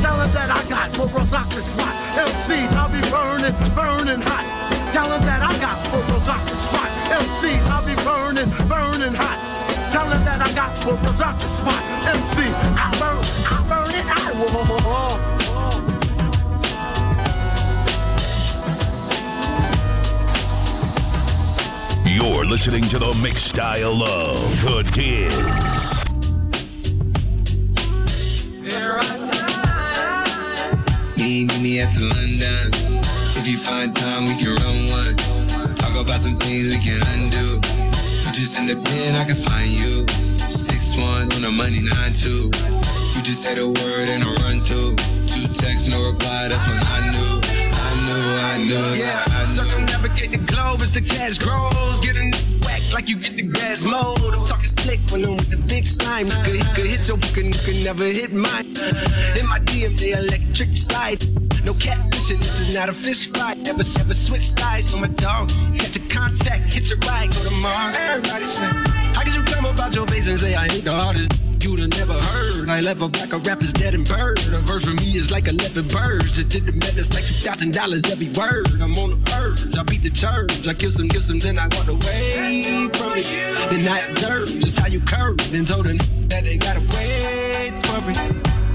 Tell 0.00 0.16
them 0.18 0.30
that 0.32 0.50
I 0.50 0.68
got 0.68 0.86
off 0.98 1.50
the 1.50 1.62
spot. 1.62 1.94
MCs, 2.16 2.72
I'll 2.72 2.88
be 2.88 3.00
burning, 3.10 3.54
burning 3.74 4.22
hot. 4.22 4.44
Tell 4.92 5.08
them 5.08 5.22
that 5.26 5.42
I 5.42 5.52
got 5.60 5.84
bubbles 5.90 6.28
off 6.28 6.48
the 6.48 6.56
spot. 6.56 6.88
MCs, 7.10 7.66
I'll 7.68 7.84
be 7.84 7.94
burning, 8.04 8.48
burning 8.68 8.85
hot. 9.14 9.38
Tell 9.92 10.08
them 10.08 10.24
that 10.24 10.40
I 10.42 10.52
got 10.52 10.74
bubbles 10.84 11.20
off 11.20 11.38
the 11.38 11.46
spot. 11.46 11.82
MC, 12.06 12.42
I 12.50 12.90
burn, 12.98 13.22
I 13.46 13.62
burn 13.68 13.94
it, 13.94 14.06
I 14.06 14.32
whoa. 14.34 15.36
You're 22.06 22.46
listening 22.46 22.84
to 22.84 22.98
the 22.98 23.14
mix 23.22 23.42
style 23.42 24.02
of 24.02 24.40
the 24.62 24.82
Diz. 24.94 25.32
Meet 31.16 31.60
me 31.60 31.80
at 31.80 31.94
the 31.94 32.04
London. 32.14 32.70
If 33.38 33.46
you 33.46 33.58
find 33.58 33.94
time, 33.94 34.24
we 34.24 34.34
can 34.36 34.54
run 34.56 34.86
one. 34.90 35.16
Talk 35.76 35.94
about 36.00 36.20
some 36.20 36.36
things 36.36 36.70
we 36.70 36.78
can 36.78 37.02
undo. 37.08 37.60
Just 38.36 38.58
in 38.58 38.66
the 38.66 38.76
pen, 38.76 39.16
I 39.16 39.24
can 39.24 39.42
find 39.48 39.70
you. 39.70 40.04
Six 40.52 40.94
one 41.00 41.32
on 41.32 41.40
the 41.40 41.50
money 41.50 41.80
nine 41.80 42.12
two. 42.12 42.52
You 43.16 43.22
just 43.24 43.40
say 43.40 43.54
the 43.54 43.64
word 43.64 44.08
and 44.12 44.22
I 44.22 44.28
run 44.44 44.60
through. 44.60 44.92
Two 45.24 45.48
texts, 45.54 45.88
no 45.88 46.04
reply. 46.04 46.48
That's 46.48 46.60
when 46.68 46.76
I 46.76 47.08
knew. 47.16 47.40
I 47.40 47.92
knew, 48.04 48.24
I 48.36 48.56
knew, 48.68 49.00
Yeah, 49.00 49.24
I 49.28 49.40
knew. 49.40 49.56
circumnavigate 49.56 50.30
the 50.32 50.52
globe 50.52 50.82
as 50.82 50.92
the 50.92 51.00
cash 51.00 51.38
grows. 51.38 51.98
Get 52.04 52.16
a 52.16 52.28
whack 52.60 52.82
like 52.92 53.08
you 53.08 53.16
get 53.16 53.36
the 53.36 53.42
grass 53.48 53.82
mowed. 53.84 54.20
I'm 54.20 54.44
talking 54.44 54.68
slick 54.68 55.00
when 55.10 55.24
I'm 55.24 55.36
with 55.36 55.48
the 55.48 55.56
big 55.56 55.86
slime. 55.86 56.26
You 56.26 56.36
could, 56.44 56.60
could 56.76 56.86
hit 56.92 57.08
your 57.08 57.16
book 57.16 57.38
and 57.38 57.56
you 57.56 57.60
could 57.64 57.82
never 57.88 58.04
hit 58.04 58.34
mine. 58.36 58.68
In 59.40 59.48
my 59.48 59.60
DM, 59.64 59.98
they 59.98 60.12
electric 60.12 60.76
slide. 60.76 61.24
No 61.66 61.74
catfishing, 61.74 62.38
this 62.38 62.60
is 62.60 62.76
not 62.76 62.88
a 62.88 62.92
fish 62.92 63.28
fry. 63.28 63.54
Never, 63.54 63.82
ever 63.98 64.14
switch 64.14 64.48
sides 64.48 64.94
on 64.94 65.00
my 65.00 65.08
dog. 65.08 65.50
Catch 65.76 65.96
a 65.96 66.00
contact, 66.08 66.72
catch 66.72 66.92
a 66.92 66.96
ride, 66.98 67.26
go 67.32 67.42
to 67.42 67.54
Mars. 67.60 67.96
Everybody 67.98 68.44
say, 68.44 68.66
how 68.66 69.22
could 69.24 69.34
you 69.34 69.42
come 69.42 69.64
about 69.64 69.92
your 69.92 70.06
face 70.06 70.28
and 70.28 70.38
say 70.38 70.54
I 70.54 70.66
ain't 70.66 70.84
the 70.84 70.94
hardest? 70.94 71.32
You'd 71.64 71.80
have 71.80 71.90
never 71.90 72.12
heard. 72.12 72.68
I 72.68 72.78
a 72.78 72.94
like 72.94 73.32
a 73.32 73.38
rapper's 73.38 73.72
dead 73.72 73.94
and 73.94 74.06
bird. 74.06 74.38
A 74.38 74.58
verse 74.60 74.84
for 74.84 74.94
me 74.94 75.16
is 75.16 75.32
like 75.32 75.48
11 75.48 75.88
birds. 75.88 76.38
It 76.38 76.50
did 76.50 76.66
the 76.66 76.70
medals 76.70 77.10
like 77.10 77.24
$2,000 77.24 78.12
every 78.12 78.28
word. 78.28 78.68
I'm 78.80 78.96
on 78.96 79.10
the 79.10 79.16
verge. 79.26 79.76
I 79.76 79.82
beat 79.82 80.04
the 80.04 80.10
church. 80.10 80.68
I 80.68 80.72
kill 80.72 80.92
some, 80.92 81.08
kill 81.08 81.20
some, 81.20 81.40
then 81.40 81.58
I 81.58 81.66
walk 81.74 81.88
away 81.88 82.88
from 82.94 83.18
it. 83.18 83.26
Then 83.26 83.88
I 83.88 84.06
observe 84.06 84.46
just 84.50 84.78
how 84.78 84.86
you 84.86 85.00
curve. 85.00 85.38
Then 85.50 85.66
told 85.66 85.86
them 85.86 85.98
that 86.28 86.44
they 86.44 86.58
gotta 86.58 86.78
wait 86.78 87.72
for 87.82 88.10
it. 88.12 88.65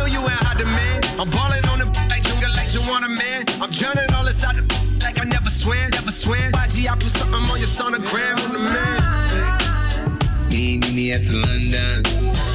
Know, 0.00 0.06
you 0.06 0.20
ain't 0.20 0.40
hot 0.48 0.56
demand. 0.56 1.04
I'm 1.20 1.28
balling 1.28 1.60
on 1.68 1.78
the 1.78 1.84
like 2.08 2.24
you 2.24 2.32
like 2.56 2.72
you 2.72 2.80
want 2.88 3.04
a 3.04 3.12
man. 3.12 3.44
I'm 3.60 3.68
drowning 3.68 4.08
all 4.16 4.26
inside 4.26 4.56
the 4.56 4.64
like 5.04 5.20
I 5.20 5.24
never 5.24 5.50
swear, 5.50 5.90
never 5.90 6.10
swear. 6.10 6.50
YG, 6.52 6.88
I 6.88 6.94
put 6.96 7.12
something 7.12 7.36
on 7.36 7.58
your 7.60 7.68
sonogram 7.68 8.40
on 8.40 8.52
the 8.56 8.64
man. 8.64 10.48
Meet 10.48 10.88
me 10.96 11.12
at 11.12 11.20
the 11.28 11.36
London. 11.36 12.00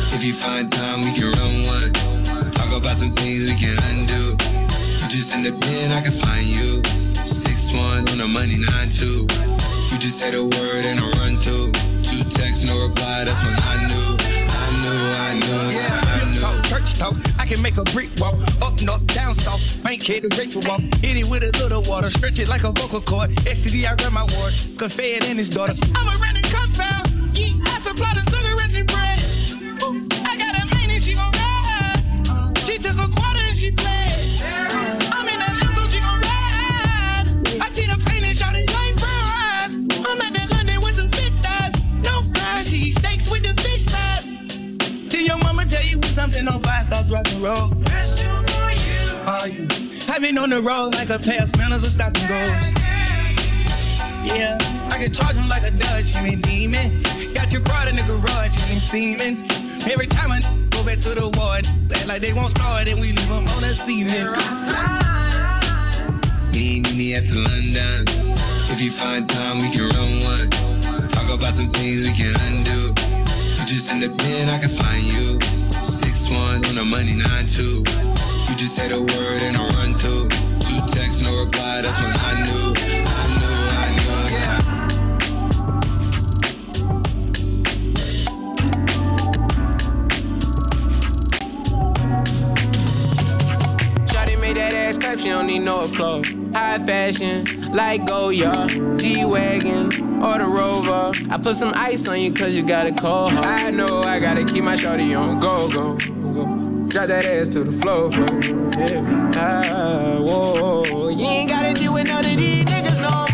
If 0.10 0.24
you 0.24 0.34
find 0.34 0.72
time, 0.74 1.02
we 1.06 1.14
can 1.14 1.30
run 1.38 1.70
one. 1.70 1.94
Talk 2.50 2.74
about 2.74 2.98
some 2.98 3.14
things 3.14 3.46
we 3.46 3.54
can 3.54 3.78
undo. 3.94 4.34
You 4.42 5.06
just 5.14 5.36
in 5.38 5.44
the 5.46 5.54
pen, 5.62 5.94
I 5.94 6.02
can 6.02 6.18
find 6.18 6.48
you. 6.50 6.82
Six 7.30 7.72
one 7.78 8.10
on 8.10 8.18
the 8.18 8.28
money 8.28 8.58
nine 8.58 8.90
two. 8.90 9.30
You 9.94 9.98
just 10.02 10.18
say 10.18 10.32
the 10.32 10.42
word 10.42 10.84
and 10.90 11.00
I 11.00 11.06
run 11.22 11.38
through. 11.46 11.70
Two 12.02 12.24
texts, 12.34 12.66
no 12.66 12.74
reply. 12.82 13.22
That's 13.22 13.38
when 13.46 13.54
I 13.54 13.86
knew. 13.86 14.35
I 14.88 15.34
knew. 15.34 15.76
Yeah, 15.76 16.02
I 16.04 16.32
knew. 16.32 16.40
Talk, 16.40 16.64
church 16.66 16.98
talk, 17.00 17.16
I 17.40 17.46
can 17.46 17.62
make 17.62 17.78
a 17.78 17.84
brick 17.84 18.10
walk. 18.20 18.36
Up 18.62 18.82
north, 18.82 19.06
down 19.08 19.36
south, 19.36 19.84
bank 19.84 20.04
head 20.04 20.30
to 20.30 20.38
Rachel 20.38 20.62
walk. 20.66 20.82
Hit 21.02 21.18
it 21.18 21.30
with 21.30 21.44
a 21.44 21.52
little 21.64 21.82
water, 21.84 22.10
stretch 22.10 22.40
it 22.40 22.50
like 22.50 22.64
a 22.64 22.72
vocal 22.72 23.02
cord. 23.02 23.32
STD, 23.36 23.86
I 23.86 24.02
run 24.04 24.14
my 24.14 24.22
ward, 24.22 24.54
confed 24.78 25.24
and 25.24 25.38
his 25.38 25.50
daughter. 25.50 25.74
I'm 25.96 26.08
a 26.08 26.18
running 26.20 26.44
compound. 26.44 27.12
I 27.68 27.80
supply 27.82 28.14
the 28.14 28.35
roll. 47.46 47.70
Are 49.28 49.48
you? 49.48 49.68
I've 50.10 50.22
been 50.22 50.38
on 50.38 50.50
the 50.50 50.62
road 50.62 50.96
like 50.96 51.10
a 51.10 51.20
pair 51.20 51.44
of 51.44 51.50
spinners 51.50 51.84
or 51.84 51.92
stop 51.94 52.18
and 52.18 52.28
go. 52.28 52.42
Yeah, 54.26 54.58
I 54.90 54.98
can 54.98 55.14
charge 55.14 55.36
him 55.38 55.48
like 55.48 55.62
a 55.62 55.72
Dutch, 55.72 56.16
you 56.16 56.26
ain't 56.26 56.42
demon. 56.42 57.04
Got 57.34 57.54
your 57.54 57.62
brother 57.62 57.92
in 57.92 57.98
the 57.98 58.06
garage, 58.08 58.56
ain't 58.72 58.82
seeming. 58.82 59.36
Every 59.86 60.08
time 60.08 60.32
I 60.32 60.40
go 60.72 60.84
back 60.84 61.00
to 61.06 61.10
the 61.14 61.30
ward, 61.38 61.68
act 61.94 62.08
like 62.08 62.22
they 62.22 62.34
won't 62.34 62.52
start 62.52 62.90
and 62.90 63.00
we 63.00 63.14
leave 63.14 63.30
them 63.30 63.46
on 63.46 63.62
the 63.62 63.74
cement. 63.78 64.34
Meet 66.52 66.96
me 66.98 67.14
at 67.14 67.26
the 67.30 67.46
London. 67.46 68.34
If 68.74 68.82
you 68.82 68.90
find 68.90 69.30
time, 69.30 69.60
we 69.60 69.70
can 69.70 69.86
run 69.94 70.14
one. 70.26 70.50
Talk 71.10 71.30
about 71.30 71.54
some 71.54 71.70
things 71.70 72.02
we 72.02 72.14
can 72.14 72.34
undo. 72.50 72.90
You 73.58 73.66
just 73.70 73.92
in 73.92 74.00
the 74.00 74.10
pen, 74.18 74.50
I 74.50 74.58
can 74.58 74.76
find 74.76 75.04
you. 75.14 75.65
Six 76.26 76.38
one 76.40 76.66
on 76.66 76.76
the 76.76 76.84
money 76.84 77.14
nine 77.14 77.46
two. 77.46 77.84
You 78.50 78.56
just 78.58 78.76
say 78.76 78.88
the 78.88 79.00
word 79.00 79.42
and 79.44 79.58
I 79.58 79.68
run 79.76 79.94
through. 79.96 80.30
Two 80.60 80.80
texts, 80.92 81.22
no 81.22 81.38
reply. 81.38 81.82
That's 81.82 82.00
when 82.00 82.16
I 82.18 82.42
knew. 82.42 82.74
I 82.78 83.18
knew. 83.42 83.56
I 83.70 83.90
knew. 83.92 84.34
Yeah. 84.34 84.62
That 94.56 94.74
ass 94.74 94.98
clap, 94.98 95.20
she 95.20 95.28
don't 95.28 95.48
need 95.48 95.60
no 95.60 95.82
applause. 95.82 96.30
High 96.54 96.80
fashion, 96.80 97.74
like 97.74 98.06
Goya, 98.06 98.68
G-Wagon, 98.96 100.24
or 100.24 100.38
the 100.38 100.46
Rover. 100.48 101.12
I 101.30 101.38
put 101.38 101.56
some 101.56 101.74
ice 101.76 102.08
on 102.08 102.22
you 102.22 102.34
cause 102.34 102.56
you 102.56 102.66
got 102.66 102.88
a 102.88 102.94
cold 102.94 103.34
heart. 103.34 103.46
I 103.46 103.72
know 103.72 104.02
I 104.04 104.20
gotta 104.20 104.46
keep 104.46 104.64
my 104.64 104.76
shawty 104.76 105.14
on 105.20 105.42
go, 105.42 105.68
go. 105.68 105.98
Drop 106.88 107.08
that 107.08 107.26
ass 107.26 107.50
to 107.50 107.64
the 107.64 107.72
floor, 107.72 108.12
floor. 108.12 108.28
Yeah. 108.78 109.32
Ah, 109.36 110.20
whoa. 110.22 111.10
You 111.10 111.26
ain't 111.26 111.50
gotta 111.50 111.74
deal 111.74 111.94
with 111.94 112.08
none 112.08 112.24
of 112.24 112.36
these 112.36 112.64
niggas 112.66 113.00
no 113.02 113.26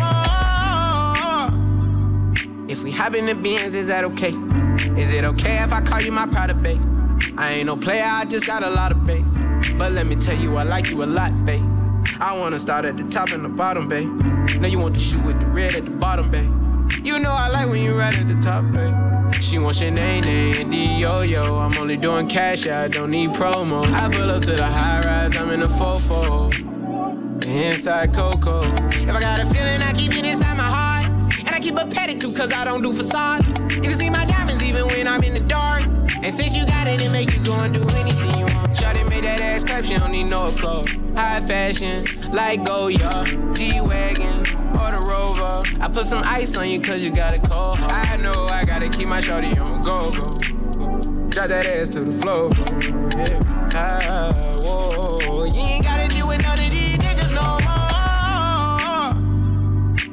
more. 2.56 2.68
If 2.68 2.82
we 2.82 2.90
hop 2.90 3.14
in 3.14 3.26
the 3.26 3.34
Benz, 3.34 3.74
is 3.74 3.88
that 3.88 4.04
okay? 4.04 4.34
Is 4.98 5.12
it 5.12 5.24
okay 5.24 5.62
if 5.62 5.72
I 5.72 5.80
call 5.80 6.00
you 6.00 6.12
my 6.12 6.26
pride 6.26 6.62
babe? 6.62 6.80
I 7.36 7.52
ain't 7.52 7.66
no 7.66 7.76
player, 7.76 8.04
I 8.04 8.24
just 8.24 8.46
got 8.46 8.62
a 8.62 8.70
lot 8.70 8.90
of 8.92 9.06
bass. 9.06 9.28
But 9.78 9.92
let 9.92 10.06
me 10.06 10.16
tell 10.16 10.36
you, 10.36 10.56
I 10.56 10.62
like 10.64 10.90
you 10.90 11.02
a 11.02 11.06
lot, 11.06 11.44
babe. 11.44 11.62
I 12.20 12.36
wanna 12.38 12.58
start 12.58 12.84
at 12.84 12.96
the 12.96 13.04
top 13.04 13.30
and 13.32 13.44
the 13.44 13.48
bottom, 13.48 13.86
babe. 13.86 14.08
Now 14.60 14.68
you 14.68 14.78
want 14.78 14.94
the 14.94 15.00
shoe 15.00 15.20
with 15.20 15.38
the 15.38 15.46
red 15.46 15.74
at 15.74 15.84
the 15.84 15.90
bottom, 15.90 16.30
babe. 16.30 16.50
You 17.04 17.18
know 17.18 17.32
I 17.32 17.48
like 17.48 17.68
when 17.68 17.82
you 17.82 17.98
right 17.98 18.16
at 18.16 18.28
the 18.28 18.40
top, 18.40 18.64
babe. 18.72 19.01
She 19.42 19.58
wants 19.58 19.80
your 19.80 19.90
name, 19.90 20.24
and 20.24 20.70
D-Yo-Yo. 20.70 21.56
I'm 21.58 21.76
only 21.78 21.96
doing 21.96 22.28
cash, 22.28 22.68
I 22.68 22.86
don't 22.86 23.10
need 23.10 23.30
promo. 23.30 23.84
I 23.92 24.08
pull 24.08 24.30
up 24.30 24.40
to 24.42 24.52
the 24.52 24.64
high 24.64 25.00
rise, 25.00 25.36
I'm 25.36 25.50
in 25.50 25.62
a 25.62 25.66
fofo. 25.66 26.46
Inside 27.44 28.14
Coco. 28.14 28.62
If 28.62 29.10
I 29.10 29.20
got 29.20 29.40
a 29.40 29.46
feeling, 29.46 29.82
I 29.82 29.92
keep 29.94 30.16
it 30.16 30.24
inside 30.24 30.56
my 30.56 30.62
heart. 30.62 31.06
And 31.40 31.50
I 31.50 31.58
keep 31.58 31.74
a 31.74 31.84
pedicure, 31.84 32.34
cause 32.38 32.52
I 32.52 32.64
don't 32.64 32.82
do 32.82 32.92
facade. 32.92 33.46
You 33.74 33.82
can 33.82 33.94
see 33.94 34.08
my 34.08 34.24
diamonds 34.24 34.62
even 34.62 34.86
when 34.86 35.08
I'm 35.08 35.24
in 35.24 35.34
the 35.34 35.40
dark. 35.40 35.82
And 36.22 36.32
since 36.32 36.54
you 36.54 36.64
got 36.64 36.86
it, 36.86 37.02
it 37.02 37.10
make 37.10 37.34
you 37.34 37.44
go 37.44 37.54
and 37.54 37.74
do 37.74 37.82
anything 37.82 38.38
you 38.38 38.46
want. 38.54 38.70
Shawty 38.72 39.06
made 39.10 39.24
that 39.24 39.40
ass 39.40 39.64
clap, 39.64 39.84
she 39.84 39.98
don't 39.98 40.12
need 40.12 40.30
no 40.30 40.46
applause. 40.46 40.88
High 41.16 41.40
fashion, 41.40 42.32
like 42.32 42.64
Goya, 42.64 43.24
G-Wagon, 43.54 44.38
or 44.78 44.88
the 44.94 45.04
Rover. 45.06 45.82
I 45.82 45.88
put 45.88 46.04
some 46.04 46.22
ice 46.26 46.56
on 46.56 46.68
you 46.70 46.80
cause 46.80 47.04
you 47.04 47.12
got 47.12 47.36
a 47.36 47.42
cold 47.42 47.78
heart. 47.78 47.90
I 47.90 48.16
know 48.16 48.46
I 48.46 48.62
keep 48.64 48.81
my 49.12 49.20
shawty 49.20 49.54
on 49.60 49.82
go, 49.82 50.10
go. 50.10 50.24
Drop 51.28 51.48
that 51.48 51.66
ass 51.66 51.90
to 51.90 52.00
the 52.00 52.12
floor. 52.12 52.48
Yeah. 53.18 53.40
Ah, 53.74 54.32
whoa. 54.62 55.44
You 55.44 55.60
ain't 55.60 55.84
gotta 55.84 56.08
deal 56.08 56.28
with 56.28 56.42
none 56.42 56.58
of 56.58 56.70
these 56.70 56.96
niggas 56.96 57.30
no 57.30 57.58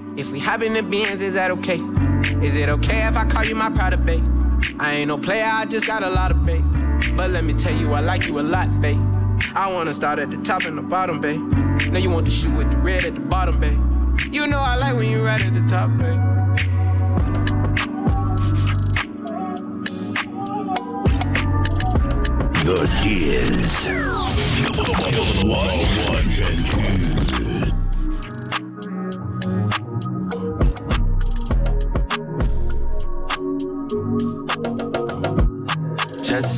more. 0.04 0.20
If 0.20 0.34
we 0.34 0.40
hop 0.40 0.64
in 0.64 0.74
the 0.74 0.84
Benz, 0.84 1.22
is 1.22 1.36
that 1.36 1.50
okay? 1.50 1.80
Is 2.46 2.58
it 2.58 2.68
okay 2.68 3.08
if 3.08 3.16
I 3.16 3.24
call 3.24 3.46
you 3.46 3.56
my 3.56 3.70
pride 3.70 4.06
babe? 4.06 4.22
I 4.80 4.96
ain't 4.96 5.08
no 5.08 5.18
player, 5.18 5.48
I 5.48 5.64
just 5.64 5.88
got 5.88 6.04
a 6.04 6.10
lot 6.10 6.32
of 6.32 6.46
bass. 6.46 6.68
But 7.16 7.30
let 7.30 7.46
me 7.46 7.54
tell 7.54 7.74
you, 7.74 7.94
I 7.94 8.02
like 8.02 8.28
you 8.28 8.38
a 8.42 8.42
lot, 8.42 8.82
babe. 8.82 9.00
I 9.56 9.72
wanna 9.72 9.94
start 9.94 10.20
at 10.20 10.30
the 10.30 10.42
top 10.44 10.66
and 10.66 10.78
the 10.78 10.82
bottom, 10.82 11.22
babe. 11.22 11.40
Now 11.90 12.00
you 12.00 12.10
want 12.10 12.26
the 12.26 12.32
shoe 12.32 12.54
with 12.54 12.70
the 12.70 12.76
red 12.76 13.06
at 13.06 13.14
the 13.14 13.22
bottom, 13.22 13.62
babe. 13.62 13.80
You 14.30 14.46
know 14.46 14.60
I 14.60 14.76
like 14.76 14.98
when 14.98 15.10
you 15.10 15.24
right 15.24 15.42
at 15.42 15.54
the 15.54 15.62
top, 15.70 15.90
babe. 15.98 16.29
The 22.70 22.86
Diz. 23.02 23.88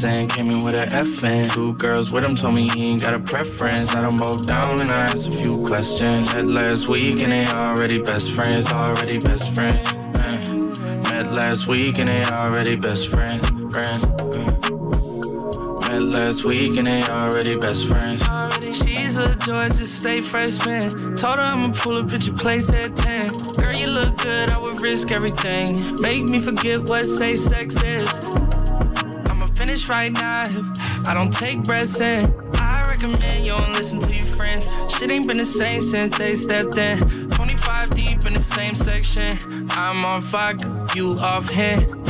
And 0.03 0.27
came 0.31 0.49
in 0.49 0.57
with 0.57 0.73
a 0.73 0.87
FN. 0.95 1.53
Two 1.53 1.75
girls 1.75 2.11
with 2.11 2.23
him 2.23 2.35
told 2.35 2.55
me 2.55 2.67
he 2.69 2.87
ain't 2.87 3.01
got 3.01 3.13
a 3.13 3.19
preference. 3.19 3.93
Had 3.93 4.03
them 4.03 4.17
both 4.17 4.47
down 4.47 4.81
and 4.81 4.91
I 4.91 5.03
asked 5.03 5.27
a 5.27 5.31
few 5.31 5.63
questions. 5.67 6.33
Met 6.33 6.47
last 6.47 6.89
week 6.89 7.19
and 7.19 7.31
they 7.31 7.45
already 7.47 7.99
best 8.01 8.31
friends, 8.31 8.71
already 8.71 9.21
best 9.21 9.53
friends. 9.53 9.93
Met 11.09 11.31
last 11.33 11.67
week 11.67 11.99
and 11.99 12.09
they 12.09 12.25
already 12.25 12.75
best 12.75 13.07
friends. 13.07 13.47
friends. 13.71 14.20
Met 15.91 16.03
last 16.03 16.45
week 16.45 16.77
and 16.77 16.87
they 16.87 17.03
already 17.03 17.53
best 17.57 17.85
friends. 17.85 18.23
She's 18.63 19.17
a 19.17 19.35
joy 19.35 19.67
Georgia 19.67 19.73
State 19.73 20.23
freshman. 20.23 20.89
Told 21.17 21.35
her 21.35 21.43
I'ma 21.43 21.73
pull 21.75 21.97
up 21.97 22.13
at 22.13 22.25
your 22.25 22.37
place 22.37 22.71
at 22.71 22.95
10. 22.95 23.29
Girl, 23.59 23.75
you 23.75 23.87
look 23.87 24.15
good, 24.19 24.49
I 24.49 24.61
would 24.61 24.79
risk 24.79 25.11
everything. 25.11 25.97
Make 25.99 26.23
me 26.29 26.39
forget 26.39 26.87
what 26.87 27.07
safe 27.07 27.41
sex 27.41 27.83
is. 27.83 28.09
I'ma 29.29 29.47
finish 29.47 29.89
right 29.89 30.13
now 30.13 30.43
if 30.43 31.09
I 31.09 31.13
don't 31.13 31.33
take 31.33 31.61
breaths 31.65 31.99
in. 31.99 32.23
I 32.55 32.83
recommend 32.87 33.45
you 33.45 33.51
don't 33.51 33.73
listen 33.73 33.99
to 33.99 34.15
your 34.15 34.25
friends. 34.25 34.69
Shit 34.95 35.11
ain't 35.11 35.27
been 35.27 35.39
the 35.39 35.45
same 35.45 35.81
since 35.81 36.17
they 36.17 36.35
stepped 36.35 36.77
in. 36.77 37.29
25 37.31 37.89
deep 37.89 38.25
in 38.25 38.33
the 38.33 38.39
same 38.39 38.75
section. 38.75 39.67
I'm 39.71 40.05
on 40.05 40.21
fire, 40.21 40.55
you 40.95 41.17
off 41.21 41.49
hand. 41.49 42.00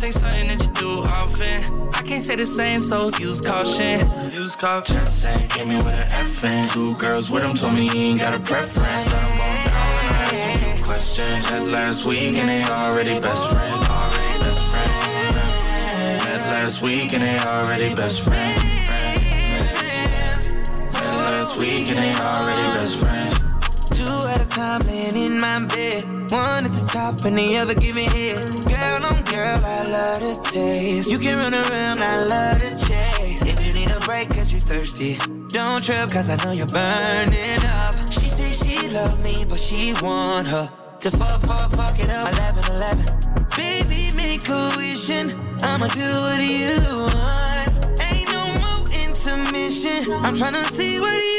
Tell 0.00 0.08
me 0.08 0.12
this 0.12 0.20
say 0.20 0.20
something 0.20 0.46
that 0.48 0.66
you 0.66 0.72
do 0.80 1.02
often. 1.02 1.90
I 1.92 2.02
can't 2.02 2.22
say 2.22 2.34
the 2.34 2.46
same, 2.46 2.80
so 2.80 3.10
use 3.18 3.40
caution. 3.40 4.00
Use 4.32 4.56
caution. 4.56 4.96
Just 4.96 5.20
saying, 5.20 5.48
came 5.48 5.70
in 5.70 5.76
with 5.76 5.88
an 5.88 6.24
FN. 6.24 6.72
Two 6.72 6.96
girls 6.96 7.30
with 7.30 7.42
him 7.42 7.54
told 7.54 7.74
me 7.74 7.86
he 7.88 8.10
ain't 8.10 8.20
got 8.20 8.32
a 8.32 8.40
preference. 8.40 9.06
Let 9.12 9.22
him 9.22 9.40
on 9.40 9.56
down 9.66 9.98
and 9.98 10.08
I 10.08 10.22
asked 10.22 10.56
a 10.56 10.76
few 10.76 10.84
questions. 10.84 11.50
Met 11.50 11.68
last 11.68 12.06
week 12.06 12.36
and 12.36 12.48
they 12.48 12.64
already 12.64 13.20
best 13.20 13.52
friends. 13.52 13.82
Already 13.84 14.38
best 14.40 14.62
friends. 14.70 16.24
Met 16.24 16.50
last 16.50 16.82
week 16.82 17.12
and 17.12 17.22
they 17.22 17.38
already 17.38 17.94
best 17.94 18.20
friends. 18.22 18.62
Met 20.94 21.16
last 21.28 21.58
week 21.58 21.88
and 21.88 21.98
they 21.98 22.14
already 22.14 22.72
best 22.72 23.02
friends. 23.02 23.34
Two 23.98 24.28
at 24.28 24.40
a 24.40 24.48
time 24.48 24.80
laying 24.86 25.16
in 25.16 25.38
my 25.38 25.66
bed. 25.66 26.19
One 26.30 26.64
at 26.64 26.70
the 26.70 26.86
top 26.86 27.24
and 27.24 27.36
the 27.36 27.56
other 27.56 27.74
giving 27.74 28.08
head. 28.08 28.38
Girl 28.68 29.04
on 29.04 29.24
girl, 29.24 29.58
I 29.64 29.82
love 29.90 30.20
the 30.20 30.50
taste. 30.52 31.10
You 31.10 31.18
can 31.18 31.36
run 31.36 31.54
around, 31.54 32.00
I 32.00 32.22
love 32.22 32.60
the 32.60 32.70
chase. 32.86 33.44
If 33.44 33.58
you 33.66 33.72
need 33.72 33.90
a 33.90 33.98
break 34.00 34.28
cause 34.28 34.52
you're 34.52 34.60
thirsty, 34.60 35.18
don't 35.48 35.82
trip 35.82 36.08
cause 36.08 36.30
I 36.30 36.36
know 36.44 36.52
you're 36.52 36.68
burning 36.68 37.64
up. 37.64 37.96
She 38.12 38.28
say 38.28 38.52
she 38.52 38.88
love 38.90 39.24
me, 39.24 39.44
but 39.48 39.58
she 39.58 39.92
want 40.02 40.46
her 40.46 40.70
to 41.00 41.10
fuck, 41.10 41.40
fuck, 41.40 41.72
fuck 41.72 41.98
it 41.98 42.10
up. 42.10 42.32
11, 42.34 42.64
11. 42.74 43.46
Baby, 43.56 44.16
make 44.16 44.48
a 44.48 44.72
wishing. 44.76 45.32
I'ma 45.64 45.88
do 45.88 46.10
what 46.22 46.40
you 46.40 46.78
want. 47.10 48.00
Ain't 48.00 48.30
no 48.30 48.46
more 48.62 48.86
intermission. 49.02 50.12
I'm 50.22 50.34
tryna 50.34 50.64
see 50.66 51.00
what 51.00 51.12
you 51.12 51.29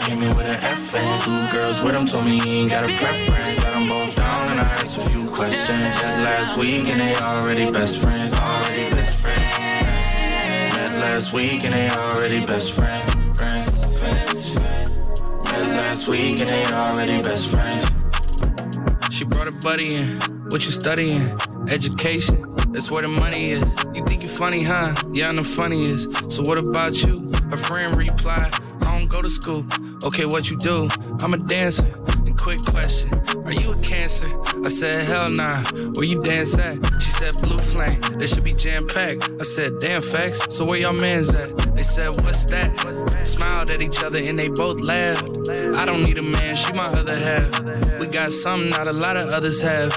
came 0.00 0.22
in 0.22 0.28
with 0.30 0.48
an 0.48 0.58
FN. 0.58 1.24
Two 1.24 1.56
girls 1.56 1.84
with 1.84 1.94
him 1.94 2.04
told 2.04 2.24
me 2.24 2.40
he 2.40 2.60
ain't 2.60 2.70
got 2.70 2.84
a 2.84 2.88
preference. 2.88 3.62
Let 3.62 3.72
them 3.74 3.86
both 3.86 4.16
down 4.16 4.50
and 4.50 4.60
I 4.60 4.64
asked 4.64 4.98
a 4.98 5.08
few 5.08 5.30
questions. 5.30 5.80
Met 6.02 6.24
last 6.24 6.58
week 6.58 6.88
and 6.88 7.00
they 7.00 7.14
already 7.14 7.70
best 7.70 8.02
friends. 8.02 8.34
Already 8.34 8.90
best 8.90 9.20
friends. 9.22 9.58
Met 10.76 11.00
last 11.00 11.32
week 11.32 11.64
and 11.64 11.72
they 11.72 11.88
already 11.90 12.44
best 12.46 12.72
friends. 12.72 13.14
Friends, 13.38 14.00
friends, 14.00 14.58
friends. 14.58 15.22
Met 15.44 15.76
last 15.76 16.08
week 16.08 16.40
and 16.40 16.48
they 16.48 16.64
already 16.72 17.22
best 17.22 17.54
friends. 17.54 17.86
She 19.14 19.24
brought 19.24 19.46
a 19.46 19.54
buddy 19.62 19.94
in. 19.94 20.18
What 20.50 20.64
you 20.64 20.72
studying? 20.72 21.22
Education. 21.70 22.44
That's 22.72 22.90
where 22.90 23.02
the 23.02 23.20
money 23.20 23.52
is. 23.52 23.60
You 23.94 24.04
think 24.04 24.22
you 24.22 24.28
funny, 24.28 24.64
huh? 24.64 24.94
Yeah, 25.12 25.28
I 25.28 25.32
know 25.32 25.44
funny 25.44 25.82
is. 25.82 26.12
So 26.28 26.42
what 26.42 26.58
about 26.58 27.02
you? 27.02 27.30
Her 27.50 27.56
friend 27.56 27.96
replied, 27.96 28.52
go 29.20 29.28
to 29.28 29.30
school. 29.30 29.66
Okay, 30.04 30.24
what 30.24 30.50
you 30.50 30.56
do? 30.56 30.88
I'm 31.22 31.34
a 31.34 31.36
dancer. 31.36 31.86
And 32.26 32.38
quick 32.38 32.62
question, 32.64 33.12
are 33.44 33.52
you 33.52 33.72
a 33.72 33.82
cancer? 33.82 34.28
I 34.64 34.68
said, 34.68 35.06
hell 35.06 35.28
nah. 35.28 35.62
Where 35.94 36.04
you 36.04 36.22
dance 36.22 36.56
at? 36.56 36.76
She 37.02 37.10
said, 37.10 37.32
blue 37.42 37.58
flame. 37.58 38.00
They 38.18 38.26
should 38.26 38.44
be 38.44 38.54
jam 38.54 38.86
packed. 38.86 39.28
I 39.38 39.44
said, 39.44 39.78
damn 39.80 40.00
facts. 40.00 40.54
So 40.54 40.64
where 40.64 40.78
y'all 40.78 40.94
mans 40.94 41.34
at? 41.34 41.56
They 41.74 41.82
said, 41.82 42.08
what's 42.24 42.46
that? 42.46 42.70
Smiled 43.08 43.70
at 43.70 43.82
each 43.82 44.02
other 44.02 44.18
and 44.18 44.38
they 44.38 44.48
both 44.48 44.80
laughed. 44.80 45.24
I 45.76 45.84
don't 45.84 46.02
need 46.02 46.16
a 46.18 46.22
man, 46.22 46.56
she 46.56 46.72
my 46.72 46.86
other 46.86 47.18
half. 47.18 48.00
We 48.00 48.10
got 48.10 48.32
something 48.32 48.70
not 48.70 48.88
a 48.88 48.92
lot 48.92 49.16
of 49.16 49.30
others 49.34 49.62
have. 49.62 49.96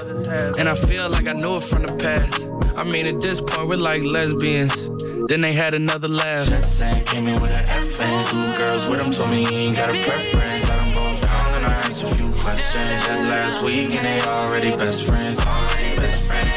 And 0.58 0.68
I 0.68 0.74
feel 0.74 1.08
like 1.08 1.26
I 1.26 1.32
know 1.32 1.56
it 1.56 1.62
from 1.62 1.82
the 1.82 1.96
past. 1.96 2.44
I 2.76 2.84
mean, 2.90 3.06
at 3.06 3.22
this 3.22 3.40
point, 3.40 3.68
we're 3.68 3.76
like 3.76 4.02
lesbians. 4.02 4.93
Then 5.26 5.40
they 5.40 5.54
had 5.54 5.72
another 5.74 6.08
laugh. 6.08 6.44
Saying, 6.44 7.04
came 7.04 7.26
in 7.26 7.34
with 7.34 7.50
an 7.50 7.64
FN. 7.64 8.30
Two 8.30 8.58
girls 8.58 8.88
with 8.90 9.00
him 9.00 9.10
told 9.10 9.30
me 9.30 9.44
he 9.44 9.56
ain't 9.66 9.76
got 9.76 9.88
a 9.88 9.92
preference. 9.92 10.68
Let 10.68 10.76
them 10.76 10.92
both 10.92 11.22
down 11.22 11.54
and 11.54 11.66
I 11.66 11.72
asked 11.72 12.02
a 12.02 12.06
few 12.06 12.30
questions. 12.42 13.08
Met 13.08 13.30
last 13.30 13.62
week 13.62 13.94
and 13.94 14.04
they 14.04 14.20
already 14.28 14.76
best 14.76 15.06
friends. 15.06 15.40
Already 15.40 15.96
best 15.96 16.26
friends. 16.26 16.50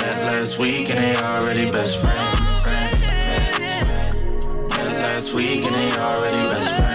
Met 0.00 0.26
last 0.26 0.58
week 0.58 0.88
and 0.88 0.98
they 0.98 1.16
already 1.16 1.70
best 1.70 2.00
friends. 2.00 2.40
Met 4.70 5.02
last 5.02 5.34
week 5.34 5.64
and 5.64 5.74
they 5.74 5.92
already 6.00 6.48
best 6.48 6.78
friends. 6.78 6.93